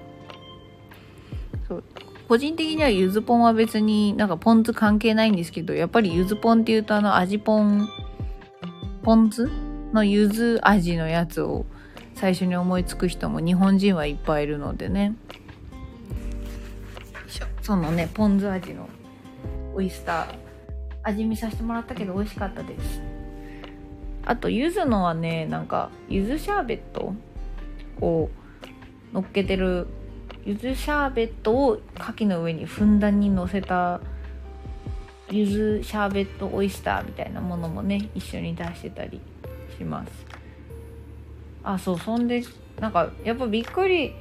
[1.67, 1.83] そう。
[2.27, 7.87] 個人的にはゆずぽんは別になんかポン酢関係ないんですけど、やっぱりゆずぽんっていうとあの味ぽん、
[9.03, 9.47] ポン酢
[9.93, 11.67] のゆず味のやつを
[12.15, 15.13] 最初に思いつく人も日本人はいっぱいいるのでね。
[17.61, 18.89] そのね、ポン酢味の
[19.75, 20.48] オイスター。
[21.03, 23.01] 味見させてもらったけど美味しかったです。
[24.25, 27.13] あと柚子のはねなんか柚子シャーベット
[28.01, 28.29] を
[29.13, 29.87] 乗っけてる
[30.45, 34.01] 柚子シャーベットを牡蠣の上にふんだんに乗せた
[35.31, 35.45] 柚
[35.81, 39.19] 子シャーベットオイスターみたいなものもね一緒に出してたり
[39.77, 40.11] します。
[41.63, 42.43] あそうそんで
[42.79, 44.13] なんかやっぱびっくり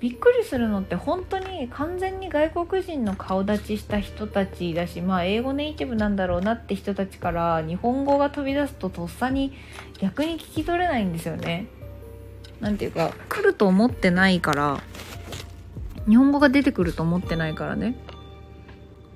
[0.00, 9.52] びっくりするのって本当に完全に外国人の顔立ちした人たちだしまあ英語ネイティブなんだろうなって人たちから日本語が飛び出すととっさに
[9.98, 11.66] 逆に聞き取れないんですよね。
[12.60, 14.80] なんていうか来ると思ってないから
[16.08, 17.96] 日本語が出てくると思ってないからね。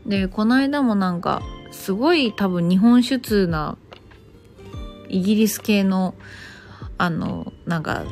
[0.06, 3.76] でこの間もなんかすごい多分日本酒通な
[5.08, 6.14] イギリス系の
[6.96, 8.04] あのなんか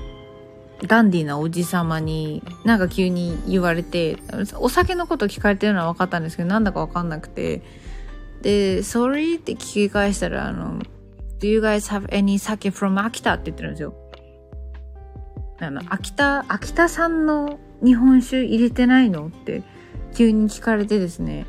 [0.86, 4.18] ダンディーなおじさまになんか急に言われて
[4.58, 7.62] お酒のこと聞かれてるのは分かったんですけどなんだか分かんなくて。
[8.42, 10.80] で「Sorry」って聞き返したらあの
[11.40, 13.94] 「Do you guys have any sake from Akita?」って言ってるんですよ。
[15.58, 19.62] あの、秋田、秋田産の日本酒入れてないのって
[20.14, 21.46] 急に聞かれてですね、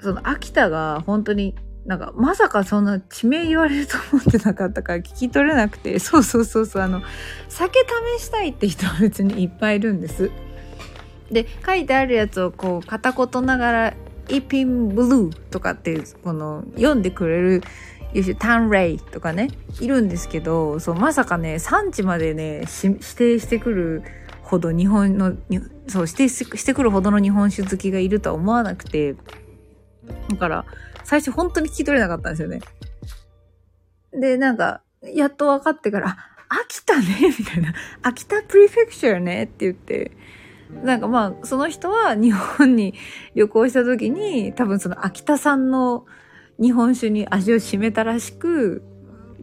[0.00, 1.56] その秋田が本当に
[1.86, 7.02] なんかまさかそんな地名言われると思ってなかったから聞き取れなくて、 そうそうそうそう、あの、
[7.48, 7.80] 酒
[8.18, 10.30] 試したいって人は別にいっぱいいるんです。
[11.30, 13.94] で、書いてあるやつをこう片言ながら、
[14.28, 17.62] イピンブルーとかってこの読んでくれる
[18.12, 19.48] 優秀タンレイとかね、
[19.80, 24.02] いるんですけど、そう、まさかね、産地までね、指定してくる
[24.42, 25.32] ほど日本の、
[25.88, 29.14] そう、指定してくるほどの日本酒好きがいるとは思わなくて、
[30.30, 30.64] だから、
[31.08, 32.60] 最初本当に聞き取れなかったんですよね。
[34.12, 36.16] で、なんか、やっと分かってから、あ、
[36.50, 37.72] 秋田ねみたいな。
[38.02, 40.12] 秋田プリフェクチャーねって言って、
[40.84, 42.92] なんかまあ、その人は日本に
[43.34, 46.04] 旅行した時に、多分その秋田産の
[46.60, 48.82] 日本酒に味を占めたらしく、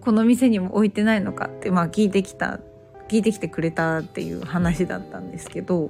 [0.01, 2.59] この店にも置いてないのかって、まあ聞いてきた、
[3.07, 5.89] 聞いてきてくれたっていう話だったんですけど、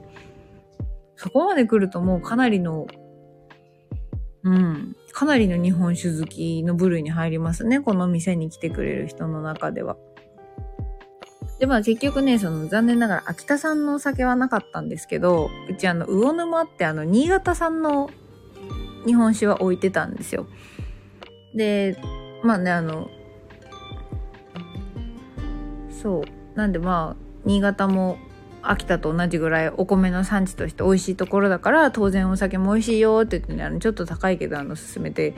[1.18, 2.88] そこまで来るともうかなりの
[4.46, 4.96] うん。
[5.12, 7.82] かなりの日本酒好きの部類に入りますね。
[7.82, 9.98] この店に来てくれる人の中では。
[11.60, 18.12] で、まあ結局ね、その残念ながら秋田産のお酒はなかったんですけど、うちあの、魚沼ってあの、新潟産の
[19.08, 20.46] 日本酒は置いてたんですよ。
[21.56, 21.98] で、
[22.44, 23.10] まあね、あの、
[25.90, 26.58] そう。
[26.58, 28.18] なんでまあ、新潟も
[28.70, 35.34] 秋田と同じぐらいお米の産地として美味しいところだから当然お酒も美味しいよって言ってねあのちょっと高いけどあの勧めて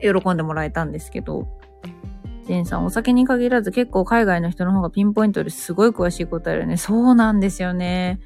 [0.00, 1.48] 喜んでもらえたんですけど
[2.46, 6.76] ジェンさんお酒に限らず結構海外の人の方がピンポイントですごい詳しい答えるよね。
[6.76, 8.18] そうなんですよね。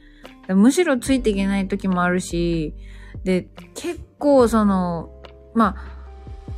[0.48, 2.74] むしろついていけない時もあるし
[3.22, 5.10] で結構その
[5.54, 5.94] まあ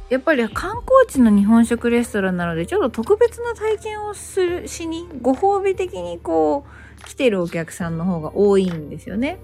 [0.09, 9.39] やっぱり観光地の日本食レストランなのでちょっと特別な体験をするしにご褒美的にこう来てるお客さんの方が多いんですよね。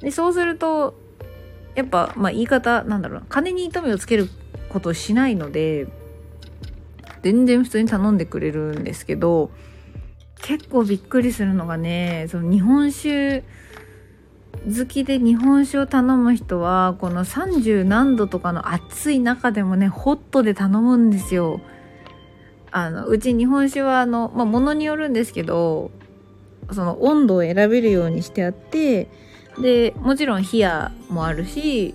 [0.00, 0.94] で、そうすると、
[1.74, 4.28] やっぱ、まあ言い方、なんだろうな、金に糸目をつける
[4.68, 5.86] ことをしないので、
[7.22, 9.50] 全然普通に頼んでくれるんですけど、
[10.42, 13.44] 結構びっくりするのがね、その日本酒
[14.64, 21.60] 好きで日本酒を頼む人は、この30何度とかの暑い中でもね、ホットで頼むんですよ。
[22.70, 25.90] あの、うち日本酒はあの、まあ、ものによるんですけど、
[26.70, 29.08] その温度を選べるようにしてあって
[29.58, 31.94] でもちろん冷やもあるし、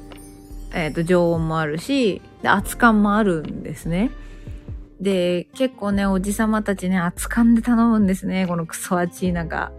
[0.74, 4.12] えー、と常温もあるしで熱燗もあるんですね。
[5.00, 8.46] で結構ねおじさまたちね熱燗で頼むんですね。
[8.48, 9.72] このクソ暑いなんか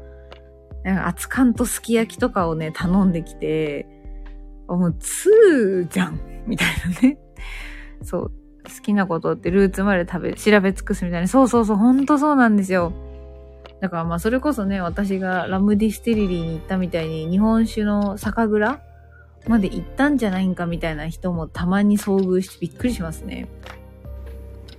[0.85, 3.87] 熱燗とすき焼きとかをね頼んできて
[4.69, 7.19] もう通じゃんみたいなね。
[8.03, 8.33] そう
[8.65, 11.29] 好きなことってルーツまで食べ調べ尽くすみたいな。
[11.29, 12.93] そうそうそうほんとそうなんですよ。
[13.81, 18.81] だからまあそれこそね、私がラムディスティラリーに行ったみたいに日本酒の酒蔵
[19.47, 23.49] まで行ったんじゃないんかみたいな人もたまに遭遇してびっくりしますね。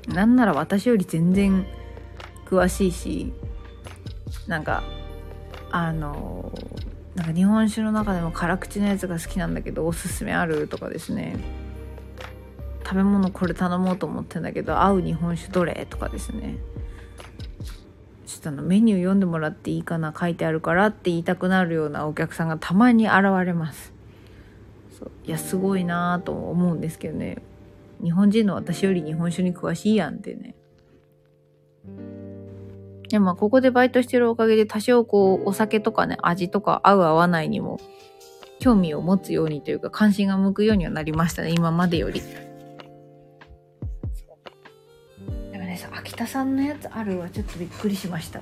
[0.07, 1.65] なんなら私より全然
[2.45, 3.33] 詳しいし、
[4.47, 4.83] なんか、
[5.71, 6.51] あの、
[7.15, 11.35] なんか日本酒の中でも辛口のやつが好きなんだけどおすすめあるとかですね。
[12.83, 16.57] 食べ物これ頼もうと思ってんだけど合う日本酒どれとかですね。
[18.39, 23.15] っとあのメニュー読んでもらっていいかな書いてあるからって言いたくなるようなお客さんがたまに現
[23.45, 23.93] れます。
[25.25, 27.37] いやすごいなと思うんですけどね。
[28.03, 30.55] 日本人の私より日本酒に詳しいやんってね。
[33.09, 37.79] でまあここでバイトしてるおかげで多少こうお酒とかね味とか合う合わないにも
[38.59, 42.21] 興味を持つようにというか関心が向くようにはなりましたね今までより。
[45.91, 47.29] 秋田さんのやつあるわ。
[47.29, 48.41] ちょっとびっくりしました。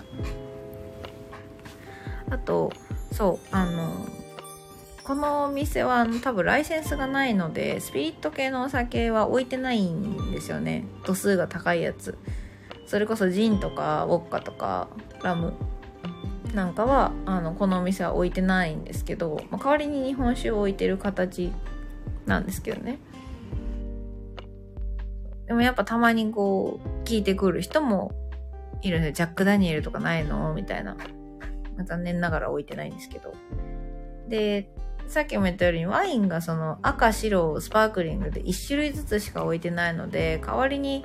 [2.29, 2.71] あと
[3.11, 4.05] そうあの
[5.03, 10.85] このお店は多分ライセンスがないのでスピリット系のお酒は置いてないんですよね。
[11.05, 12.17] 度数が高いやつ。
[12.87, 14.87] それこそジンとかウォッカとか
[15.21, 15.53] ラム
[16.53, 21.51] なんかはあのこのお店は置いてないんですけど、まあ、代わりに日本酒を置いてる形
[22.25, 22.99] なんですけどね。
[25.47, 28.11] でもやっぱたまにこう、聞いてくる人も
[28.81, 30.53] いるんで、ジャック・ダニエルとかないの？
[30.53, 30.97] みたいな。
[31.85, 33.33] 残念ながら置いてないんですけど。
[34.27, 34.69] で、
[35.07, 41.03] さっきも言ったようにワインがその赤、白、スパークリングで1種類ずつしか置いてないので、代わりに、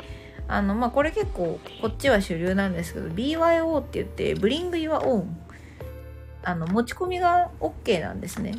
[0.49, 5.39] あの、まあ、これ結構こっちは主流なんですけど、BYO って言って、ブリング・ユア・オン。
[6.43, 8.55] あの、持ち込みが OK なんですね。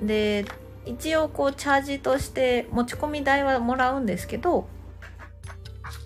[0.00, 0.46] で、
[0.86, 4.66] 一応こうチャージとして持ち込み代はもらうんですけど、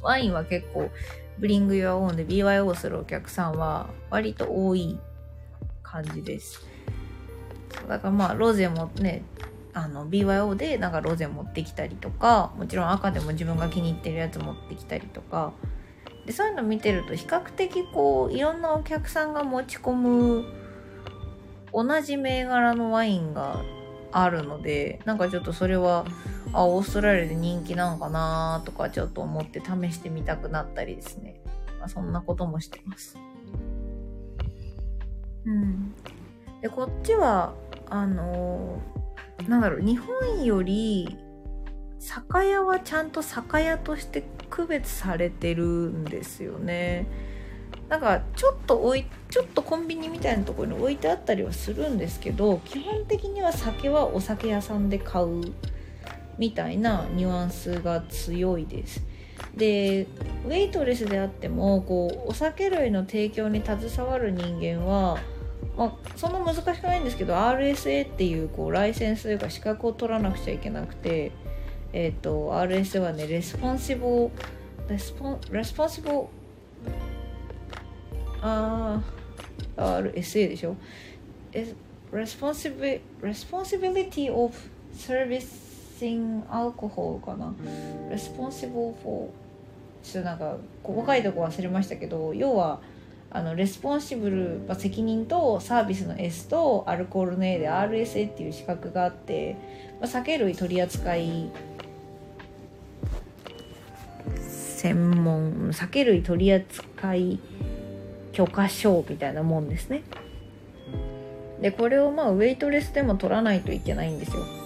[0.02, 0.90] ワインは結構
[1.38, 4.98] ブリング・ユア・オンで BYO するお客さんは割と多い
[5.82, 6.66] 感じです。
[7.88, 9.24] だからまあロゼもね
[9.72, 15.52] あの BYO でなんかロゼ持ってきたりとかもちろん赤でも自分が気に入ってるやつ持ってきたりとか。
[16.26, 20.44] でそういうの見てると比較的こういろんなお客さんが持ち込む
[21.72, 23.64] 同じ銘柄のワインが
[24.12, 26.04] あるのでなんかちょっとそれは
[26.52, 31.40] あオーストラリアで人気なのかなとかちょっと思って試してみたくなったりですね、
[31.78, 33.16] まあ、そんなこともしてます。
[35.46, 35.94] うん。
[36.60, 37.54] でこっちは
[37.88, 41.18] あのー、なんだろう日本より
[41.98, 47.06] 酒屋はちゃんと酒屋として区別されてるんですよね。
[47.88, 55.52] なんかちょっと置いちょっとコンビニみたいなところに置いてあったりはするんですけど基本的には酒はお酒屋さんで買う
[56.42, 59.00] みたいなニュアンスが強いです。
[59.56, 60.08] で
[60.44, 65.20] ウェイトレスであってもこうお酒類の提供に携わる人間は
[65.76, 71.30] まあ、そんな難しくないんですけど RSA っていうこうライセンスというか資格を取らなくちゃいけなくて、
[71.92, 74.28] えーと、RSA はね responsib
[74.88, 76.10] respon responsib
[78.42, 79.00] あ
[79.76, 80.74] あ RSA でしょ
[82.12, 84.52] ？Responsibility of
[86.02, 87.54] Servicing Alcohol かな。
[88.10, 89.28] Responsible for
[90.02, 92.80] ちょっとなんか細かいとこ忘れましたけど要は
[93.30, 99.56] あの responsible、まあ、責任とサービスの S とアルコールの A で RSA っていう資格があって、
[100.00, 101.50] まあ、酒類取り扱い
[104.38, 107.38] 専門酒類取扱い
[108.32, 110.02] 許可証みたいなもんですね。
[111.60, 114.61] でこれをまあウェイトレスでも取らないといけないんですよ。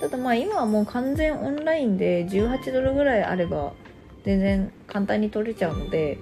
[0.00, 3.72] ただまあ今はもう完全オンラインで18ドルぐらいあれば
[4.24, 6.18] 全然簡単に取れちゃうので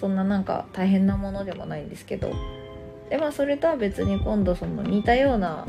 [0.00, 2.32] そんななんか大変なものでもないんですけど。
[3.10, 5.66] でまあそれとは別に今度その似たような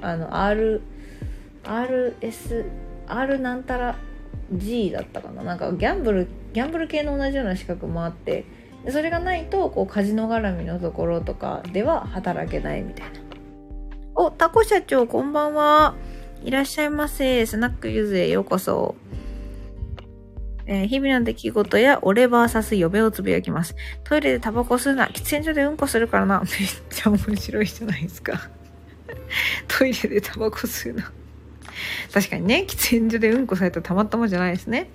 [0.00, 0.82] あの R
[1.64, 2.64] RS
[3.06, 3.96] R なんたら
[4.52, 5.42] G だったかな。
[5.42, 8.44] なんかギャンブルギャンブル系の同じような資格もあって
[8.84, 13.20] でそれがないとこうカジノ絡みのところとかでは働けないみたいな。
[14.14, 15.96] おタコ社長こんばんは。
[16.44, 18.94] いらっしゃいませスナックゆずへようこそ
[20.66, 23.76] えー、日々の出来事や俺 VS 呼べをつぶやきます。
[24.02, 25.08] トイレでタバコ吸うな。
[25.08, 26.40] 喫煙所でうんこするからな。
[26.40, 26.48] めっ
[26.88, 28.48] ちゃ面白いじゃないですか。
[29.68, 31.12] トイレでタバコ吸うな。
[32.14, 34.88] 確かにね、喫煙所でうんこされたらたまったもんじゃないですね。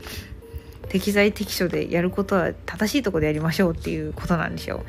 [0.88, 4.86] 適材適所でやることは正しいとこでやりましょうっていうことなんでしょう。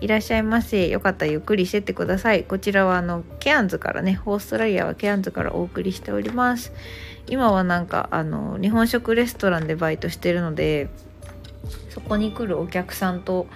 [0.00, 0.88] いらっしゃいませ。
[0.88, 2.44] よかったらゆっくりしてってください。
[2.44, 6.72] こちらはあの、ケアンズからね、オーストラリアはケアンズからお送りしております。
[7.26, 10.88] 今はなんかあの日本食レストランでバイトしてるので
[11.88, 13.46] そこに来るお客さんと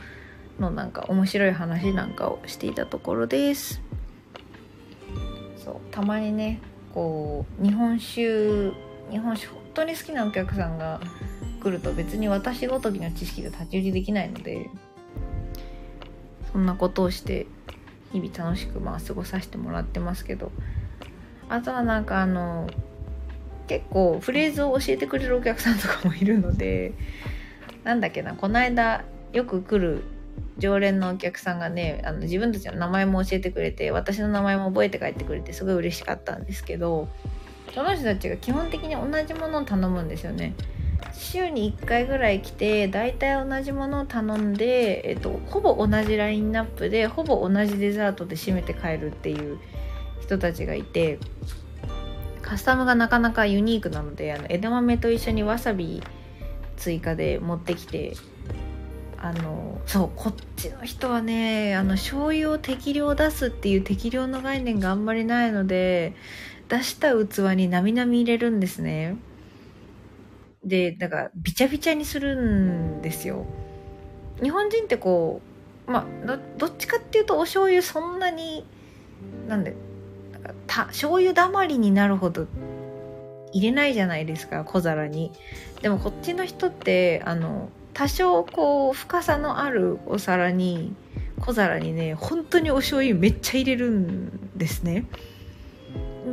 [0.59, 3.83] のなんか面白い話なんかをしていたところです
[5.63, 6.61] そうたまにね
[6.95, 8.71] こう日本酒
[9.11, 11.01] 日本酒本当に好きなお客さんが
[11.63, 14.71] 来ると別に私ごときの知識で太刀打ちできないので
[16.53, 17.47] そんなことをして
[18.13, 20.51] 日々楽しくまあ過ごさせてもらってますけど
[21.49, 22.69] あとはなんかあの
[23.67, 26.95] 結構フレーズを教えてくれるお客さんとかもいるので
[27.85, 30.03] なんだっけなこの間よく来る
[30.59, 37.09] 常連のお客さんがねあの自分たちの名前も教えてくれて私の名前も覚えて帰ってくれてすごい嬉しかったんですけど
[37.75, 40.55] その人たちが基本的に同じものを頼むんですよね。
[41.19, 49.59] 週に1回ぐらい来て大体同じものを頼んで、えっと、ほぼ同じラインナップでほぼ同じデザートで締めて帰るっていう
[50.21, 51.19] 人たちがいて
[52.43, 56.03] カスタムがなかなかユニークなのであの枝豆と一緒にわさび
[56.77, 58.15] 追加で持ってきて
[59.21, 66.15] あのそうこっちの人はねあの醤油を適量出すっていう適量の概念があんまりないので
[66.69, 69.17] 出した器になみなみ入れるんですね。
[70.69, 73.47] でだからびちゃびちゃにするんですよ。
[74.43, 75.41] 日本人ってこ
[75.87, 78.65] うまあどっちかっていうとお醤油そんなに
[79.49, 79.75] なんで
[80.67, 82.47] た醤油だまりになるほど
[83.53, 85.33] 入れないじゃないですか小皿に。
[85.83, 90.95] でもこっちの人ってあの多少こう深さのあるお皿に
[91.41, 95.07] 小皿にね本当にお醤油めっちゃ入れるんですね。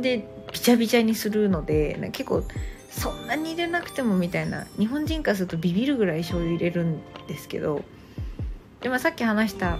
[0.00, 2.44] でびちゃびちゃにするので結構
[2.96, 4.66] そんなに入れなくてもみたいな。
[4.78, 7.84] 日本人からするとビビるぐらい醤油入れるんですけど。
[8.80, 9.78] でもさっき話した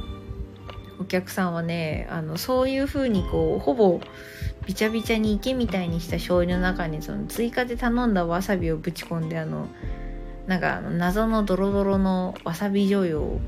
[0.99, 4.01] お客さんはねあのそういう風にこうほぼ
[4.67, 9.69] びちゃびちゃに池みたいにした醤油の中にその追加で頼んだわさびをぶち込んであの
[10.47, 13.41] なんか謎のドロドロのわさび醤油を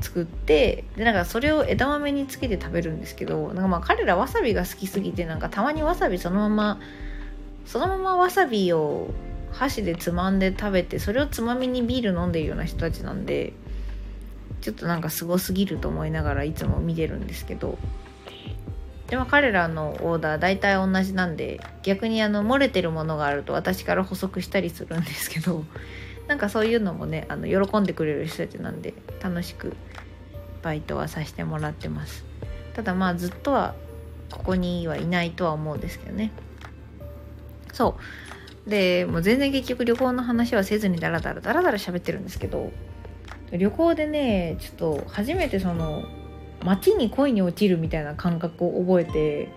[0.00, 6.80] 作ってでなんかそれを枝豆につけて食べるんですけどなんかまあ彼らわさびが好きすぎてなんかたまにわさびそのまま
[7.68, 9.10] そのままわさびを
[9.52, 13.52] 箸でつまんで食べてそれをつまみにビール飲んでるような人たちなんで
[14.62, 17.78] ちょっとなんかすごすぎると思いながらいつも見てるんですけど。
[19.08, 25.64] でも彼らのオーダー大体同じなんで逆にあの漏れてるものがあると私から補足したりするんですけど
[26.28, 28.92] なんかそういうのもねあの喜んでくれる人たちなんで
[29.22, 29.74] 楽しく
[30.62, 32.24] バイトはさせてもらってます。
[32.74, 33.74] ただまあずっとは
[34.30, 36.30] ここにはいないとは思うんですけどね。
[37.78, 37.94] そ
[38.66, 38.70] う。
[38.70, 42.70] でもう全然結局旅行の話はせずにダラダラダラダラ喋ってるんですけど
[43.50, 46.02] 旅行でねちょっと初めてその
[46.62, 49.48] 街に恋に落ちるみたいな感覚を覚えて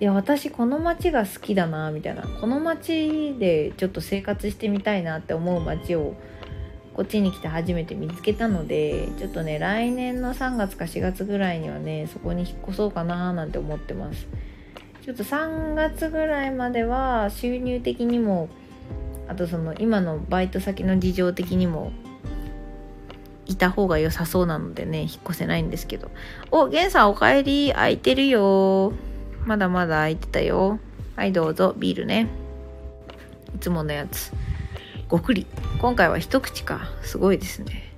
[0.00, 2.22] いや私この街が好きだなみたいな。
[2.22, 6.14] この街でちょっと生活してみたいなって思う街を
[6.94, 14.26] こっちに来て初めて見つけたのでちょっとね来年の3月か4月ぐらいにはねそこに引っ越そうかななんて思ってます。
[15.02, 18.48] ちょっと3月ぐらいまでは収入的にも
[19.28, 21.92] あとその今のバイト先の事情的にも
[23.46, 26.10] いた方が良さそうなのでね引っ越せないんですけど
[26.50, 28.92] おゲンさんおかえり空いてるよ
[29.46, 30.78] まだまだ空いてたよ。
[31.16, 32.28] はい、どうぞ、ビールね。
[33.54, 34.32] いつものやつ。
[35.08, 35.46] ごくり。
[35.80, 36.88] 今回は一口か。
[37.02, 37.92] すごいですね。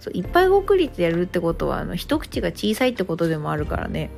[0.00, 4.10] そう、いっぱいごくりってやるってことは、あの、一口が小さいってことでもあるからね。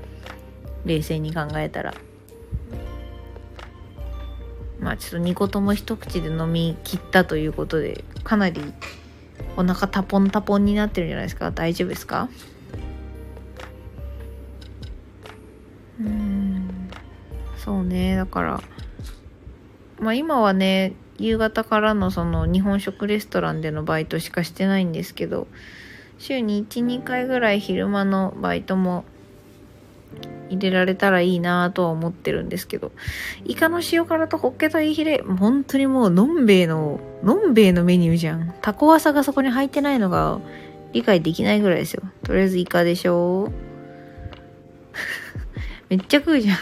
[0.84, 1.94] 冷静に考えたら。
[4.80, 8.60] まあちょっと2個とも一口で飲み切ったということで、かなり
[9.56, 11.50] お腹タポンタポンになってるんじゃないですか？
[11.50, 12.28] 大丈夫ですか？
[16.00, 16.90] うん。
[17.56, 18.16] そうね。
[18.16, 18.62] だから
[19.98, 25.48] まあ今はね夕方からのその日本食レストランでのバイトしかしてないんですけど
[26.18, 29.04] 週に12回ぐらい昼間のバイトも
[30.48, 32.92] 入れられたらいいなとは思ってるんですけど
[33.44, 38.54] イカの塩辛とホッケとイヒレ本当にもうのんべえののんべえのメニューじゃん。
[38.62, 40.40] タコワサがそこに入ってないのが
[40.92, 42.02] 理解できないぐらいですよ。
[42.22, 43.52] とりあえずイカでしょ
[45.90, 46.56] めっちゃ食うじゃん。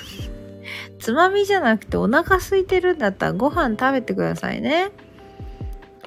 [0.98, 4.90] つまみじゃなくてお腹空いてるんだったらご飯食べてくださいね。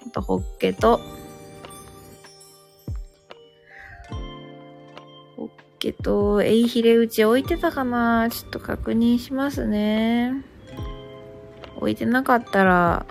[0.07, 0.99] あと、ホッケと、
[5.78, 8.30] ホッケと、エイヒレうち置いてたかな？
[8.32, 10.43] ちょっと確認しますね。
[11.75, 13.05] 置いてなかったら、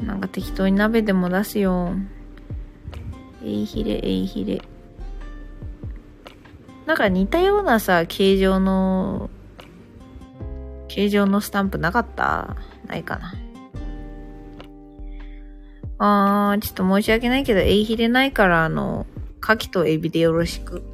[0.00, 1.94] なんか適当に鍋でも出すよ。
[3.42, 4.62] エイヒレ、エイヒレ。
[6.86, 9.28] なんか似たようなさ、形状の
[10.86, 12.56] 形状のスタンプなかった？
[12.86, 13.34] ないかな。
[15.98, 19.06] あー、ちょっと申し訳ないけど、エイヒレないから、あの、
[19.42, 20.84] 牡蠣とエビでよろしく。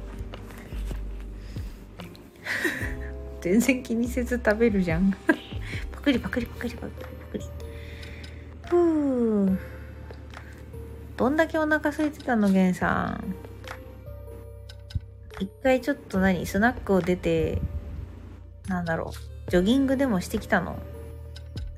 [3.41, 5.11] 全然気にせず食べるじゃん。
[5.91, 7.43] パクリパクリパクリパクリパクリ。
[8.69, 9.57] ふぅ。
[11.17, 13.35] どんだけお腹空いてたの、ゲンさん。
[15.39, 17.61] 一回ちょっと何スナックを出て、
[18.67, 19.11] なんだろ
[19.47, 19.51] う。
[19.51, 20.77] ジョギングでもしてきたの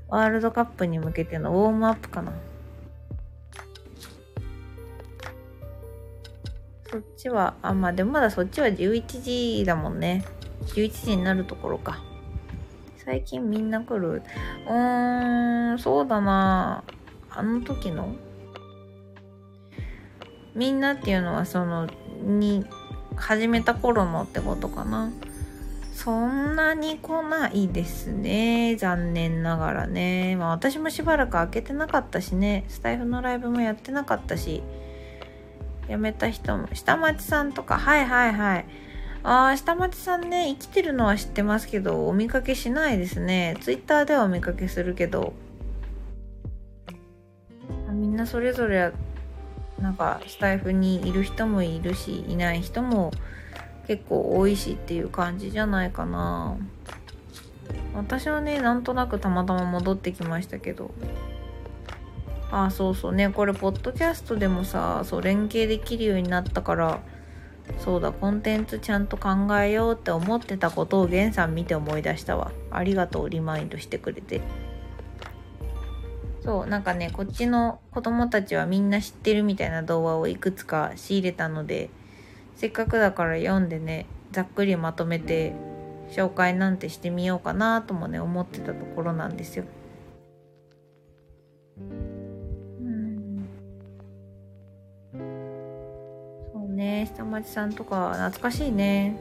[0.08, 2.32] ワールドカップに向けてのウォームアップかな
[6.90, 10.24] そっちは、あ、まあでもまだそっちは11時だもんね。
[10.68, 12.04] 11時になるところか。
[12.98, 14.24] 最近みんな来る？
[14.68, 16.84] うーん、そうだな
[17.30, 18.16] あの時の？
[20.56, 21.88] みんなっていうのはその、
[22.24, 22.66] に、
[23.18, 25.12] 始めた頃のってことかな。
[25.94, 28.76] そんなに来ないですね。
[28.76, 30.36] 残念ながらね。
[30.36, 32.66] まあ私もしばらく開けてなかったしね。
[32.68, 34.64] スタイフのライブもやってなかったし。
[35.88, 36.68] 辞めた人も。
[36.74, 38.66] 下町さんとか、はいはいはい。
[39.28, 43.58] ああ、下町さんね、生きてるのは知ってますけど、お見かけしないですね。
[43.60, 45.34] ツイッターではお見かけするけど。
[47.92, 48.92] みんなそれぞれ、
[49.82, 53.12] なんか、スタイフにいる人もいるし、いない人も
[53.88, 56.58] 結構多いしっていう感じじゃないかな
[57.94, 60.92] 私はねなんとなくたまたま戻ってきましたけど
[62.52, 67.02] あそうそうねこれポッドキャストでもさそう連携できるようになったから
[67.80, 74.42] そうだコンテンツちゃんと考えようって思ってたことをゲンさん見て思い出したわありがとうリマインドしてくれて
[76.44, 81.90] そうなんかねこっちの子供たちはみんな知ってるみたいな動画をいくつか仕入れたので
[82.56, 85.54] せっかくだから読んでねざっくりまとめて
[86.12, 89.66] 紹介なんてしてみようかなともね思ってたところなんですよ。
[96.76, 99.18] ね下町さんとか懐かしいね。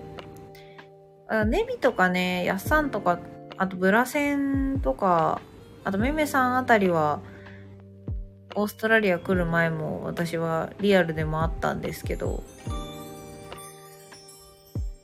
[1.28, 3.18] あネビとかね、やっさんとか、
[3.56, 5.40] あとブラセンとか、
[5.82, 7.20] あとめめさんあたりは、
[8.54, 12.42] オーストラリア来る前も私はリアルでもあったんですけど、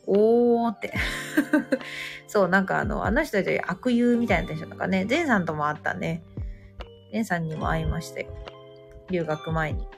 [0.06, 0.92] おーって
[2.28, 6.22] そう、なんかあの、あの人たち悪友みたいなテンションとかね、ゼンさんともあったね。
[7.12, 8.28] ゼンさんにも会いまして、
[9.10, 9.88] 留学前に。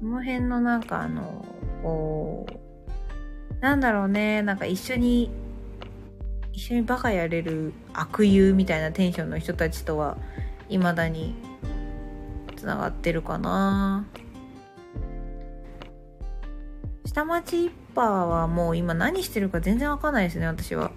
[0.00, 1.44] その辺のなんかあの、
[1.82, 5.30] こう、なんだろうね、なんか一緒に、
[6.52, 10.16] 一緒にバカやれる悪友みたいなテンションの人たちとは、
[10.68, 11.34] 未だに
[12.56, 14.06] 繋がってるかな。
[17.04, 20.90] 下町一派はもう今何してるか全然わかんないですね私は。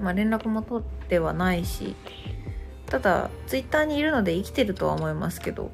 [0.00, 1.94] まあ連絡も取ってはないし。
[2.86, 5.70] ただツイッターにいるので生きてるとは思いますけど。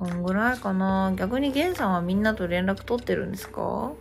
[0.00, 3.92] そんぐらいかな逆にゲンさんはみんなと連絡取ってるんですか？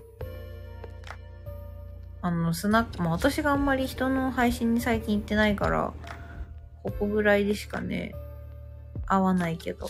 [2.22, 5.94] あの、スナック、まあ私があんまり人の配信に最近行ってないから、
[6.84, 8.14] ここぐらいでしかね、
[9.08, 9.90] 会わないけど。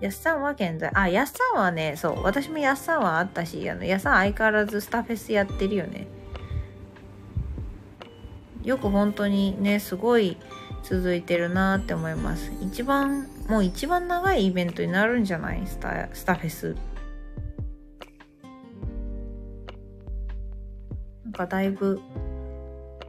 [0.00, 6.08] やっさんは現在、あ、やっさんはね、そう、私もやっさんはあったし、あの、やっさん相変わらずスタフェスやってるよね。
[8.64, 10.36] よく本当にね、すごい
[10.82, 12.50] 続いてるなって思います。
[12.62, 15.66] 一番もう一番長いイベントになるんじゃない？
[15.66, 16.76] スタスタフェス。
[21.24, 22.00] なんかだいぶ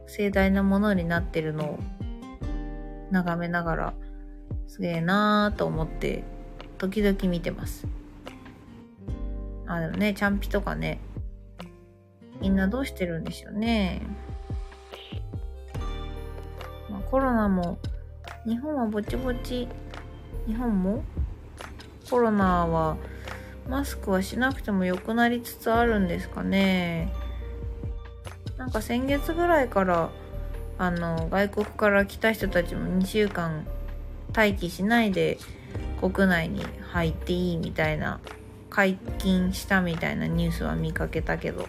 [0.06, 1.78] 盛大なものになってるのを
[3.10, 3.94] 眺めながら
[4.66, 6.24] すげえなーと思って
[6.78, 7.86] 時々見てます。
[9.66, 11.00] あ、でもね、チャンピとかね、
[12.40, 14.02] みんなどうしてるんでしょうね。
[17.10, 17.78] コロナも
[18.44, 19.68] 日本はぼちぼち
[20.46, 21.04] 日本も
[22.08, 22.96] コロナは
[23.68, 27.12] マスクはしなくても良くなりつつあるんですかね。
[28.56, 30.10] なんか先月ぐらいから
[30.78, 33.66] あの外国から来た人たちも2週間
[34.34, 35.38] 待機しないで
[36.00, 38.20] 国内に入っていいみたいな
[38.70, 41.66] 解禁したみたいなニュースは見かけたけど。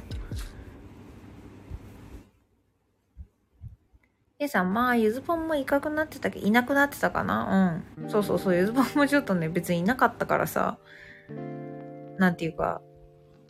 [4.50, 7.82] さん、まあ、ゆずぽんもいかくなってたけど、いなくなってたかな？
[7.98, 8.10] うん。
[8.10, 10.78] そうそうそう、ゆずぽんもちょっとね、別にいなかったからさ、
[12.18, 12.82] なんていうか、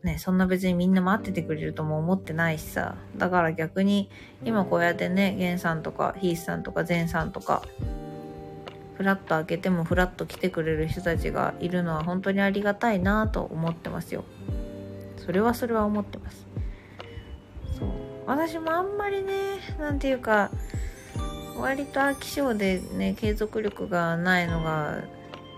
[0.04, 2.96] ね、そんな別にみんな待っててくれるとも思ってないしさ。
[3.18, 4.10] だから逆に、
[4.44, 7.64] 今こうやってね、ゲンさんとか、ヒースさんとか、ゼンさんとか、
[8.96, 14.24] フラッと開けてもフラッと来てくれる人たちがいるのは本当にありがたいなと思ってますよ。
[15.18, 16.48] それはそれは思ってます。
[17.78, 17.90] そう。
[18.26, 19.34] 私もあんまりね、
[19.80, 20.50] なんていうか、
[21.60, 25.04] 割と飽き性でね継続力がないのが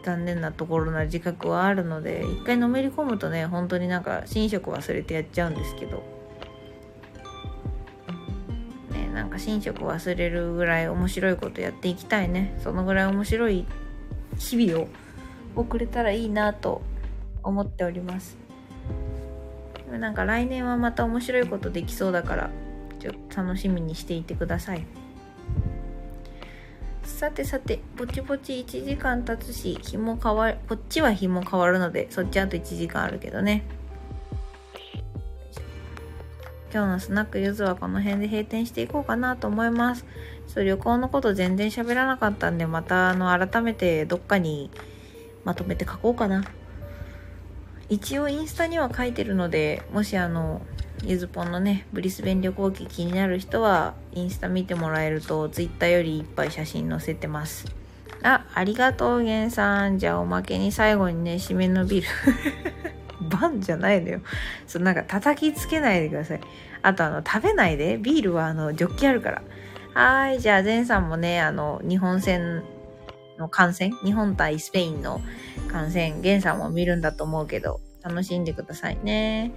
[0.04, 6.04] 残念なところな自覚はあるので一回のめり込むとね本当になんか寝食忘れてやっちゃうんですけど。
[8.92, 12.58] ねなんか寝食忘れるぐらい面白いことやっていきたいね。
[12.64, 13.66] そのぐらい面白い
[14.38, 14.88] 日々を
[15.56, 16.82] 送れたらいいなと
[17.44, 18.38] 思っております。
[19.86, 22.50] でもなんか来年はまた面白いことできそうだから
[23.00, 24.86] ちょっと楽しみにしていてください。
[27.10, 33.64] さてさて、ぼちぼち1時間経つし、日も変わる、こっちは日も変わるので、そっちあと1時間あるけどね。
[36.72, 40.06] 今日のスナックゆずはこの辺で閉店していこうかなと思います。
[40.48, 44.70] ちょっと旅行のこと全然喋らなかったんで、またあの、改めてどっかに
[45.44, 46.46] まとめて書こうかな。
[47.90, 50.62] 一応インスタには書いてるので、もしあの、
[51.04, 57.66] ゆずぽんのね、ブリスベン旅行記気になる人は、インスタ見てもらえると、ツイッターよりいっぱい写真載せてます。
[58.22, 59.98] あ、ありがとう、ゲンさん。
[59.98, 62.04] じゃあおまけに最後にね、締めのビー
[63.22, 63.30] ル。
[63.30, 64.22] バンじゃないのよ。
[64.68, 66.42] そう、なんか叩きつけないでください。
[66.82, 67.98] あとあの、食べないで。
[67.98, 69.42] ビールはあの、ジョッキあるから。
[69.94, 72.64] はい、じゃあ、ゼンさんもね、あの、日本戦
[73.38, 73.92] の観戦？
[74.04, 75.22] 日本対スペインの
[75.72, 79.52] 観戦、ゲンさんも見るんだと思うけど、楽しんでくださいね。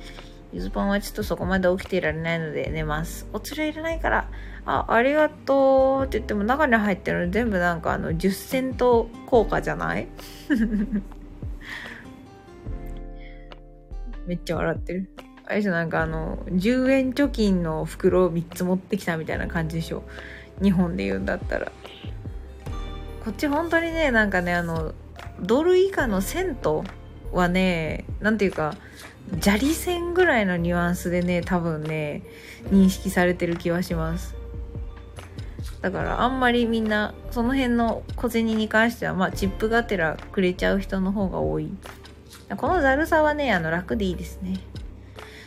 [0.53, 3.26] ゆずぽんはちょっとそこまで起きていられないので寝ます。
[3.32, 4.28] おつれいらないから、
[4.66, 10.09] あ、ありがとうって言っても中に入ってるの全部なんかあの10セント効果じゃない？
[14.26, 15.09] めっちゃ笑ってる。
[15.46, 20.05] あれじゃなんかあの、10円貯金の袋を3つ持ってきたみたいな感じでしょ。
[20.62, 21.72] 日本で言うんだったら。
[23.24, 24.94] こっち本当にね、なんかね、あの、
[25.40, 26.84] ドル以下のセント
[27.32, 28.76] はね、なんていうか、
[29.41, 32.23] 砂利線ぐらいのニュアンスでね、多分ね、
[32.70, 34.35] 認識されてる気はします。
[35.81, 41.70] だからあんまりみんな、その辺の小銭に関しては、まあチップがてらくれちゃう人の方が多い。
[42.57, 44.61] このざるさはね、あの楽でいいですね。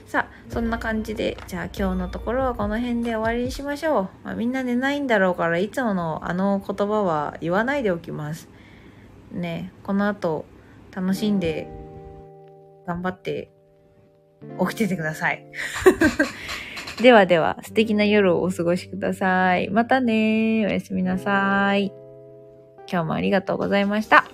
[0.05, 4.09] さあ、そんな感じで、じゃあ今日のところはこの辺で終わりにしましょう。
[4.23, 8.49] まあ、みんな寝ないんだろうから、いつものあの言葉は言わないでおきます。
[9.31, 10.45] ね、この後、
[10.93, 11.69] 楽しんで、
[12.85, 13.51] 頑張って
[14.67, 15.45] 起きててください。
[17.01, 19.69] ではでは、素敵な夜をお過ごしください。
[19.69, 21.91] またねおやすみなさい。
[22.89, 24.25] 今日もありがとうございました。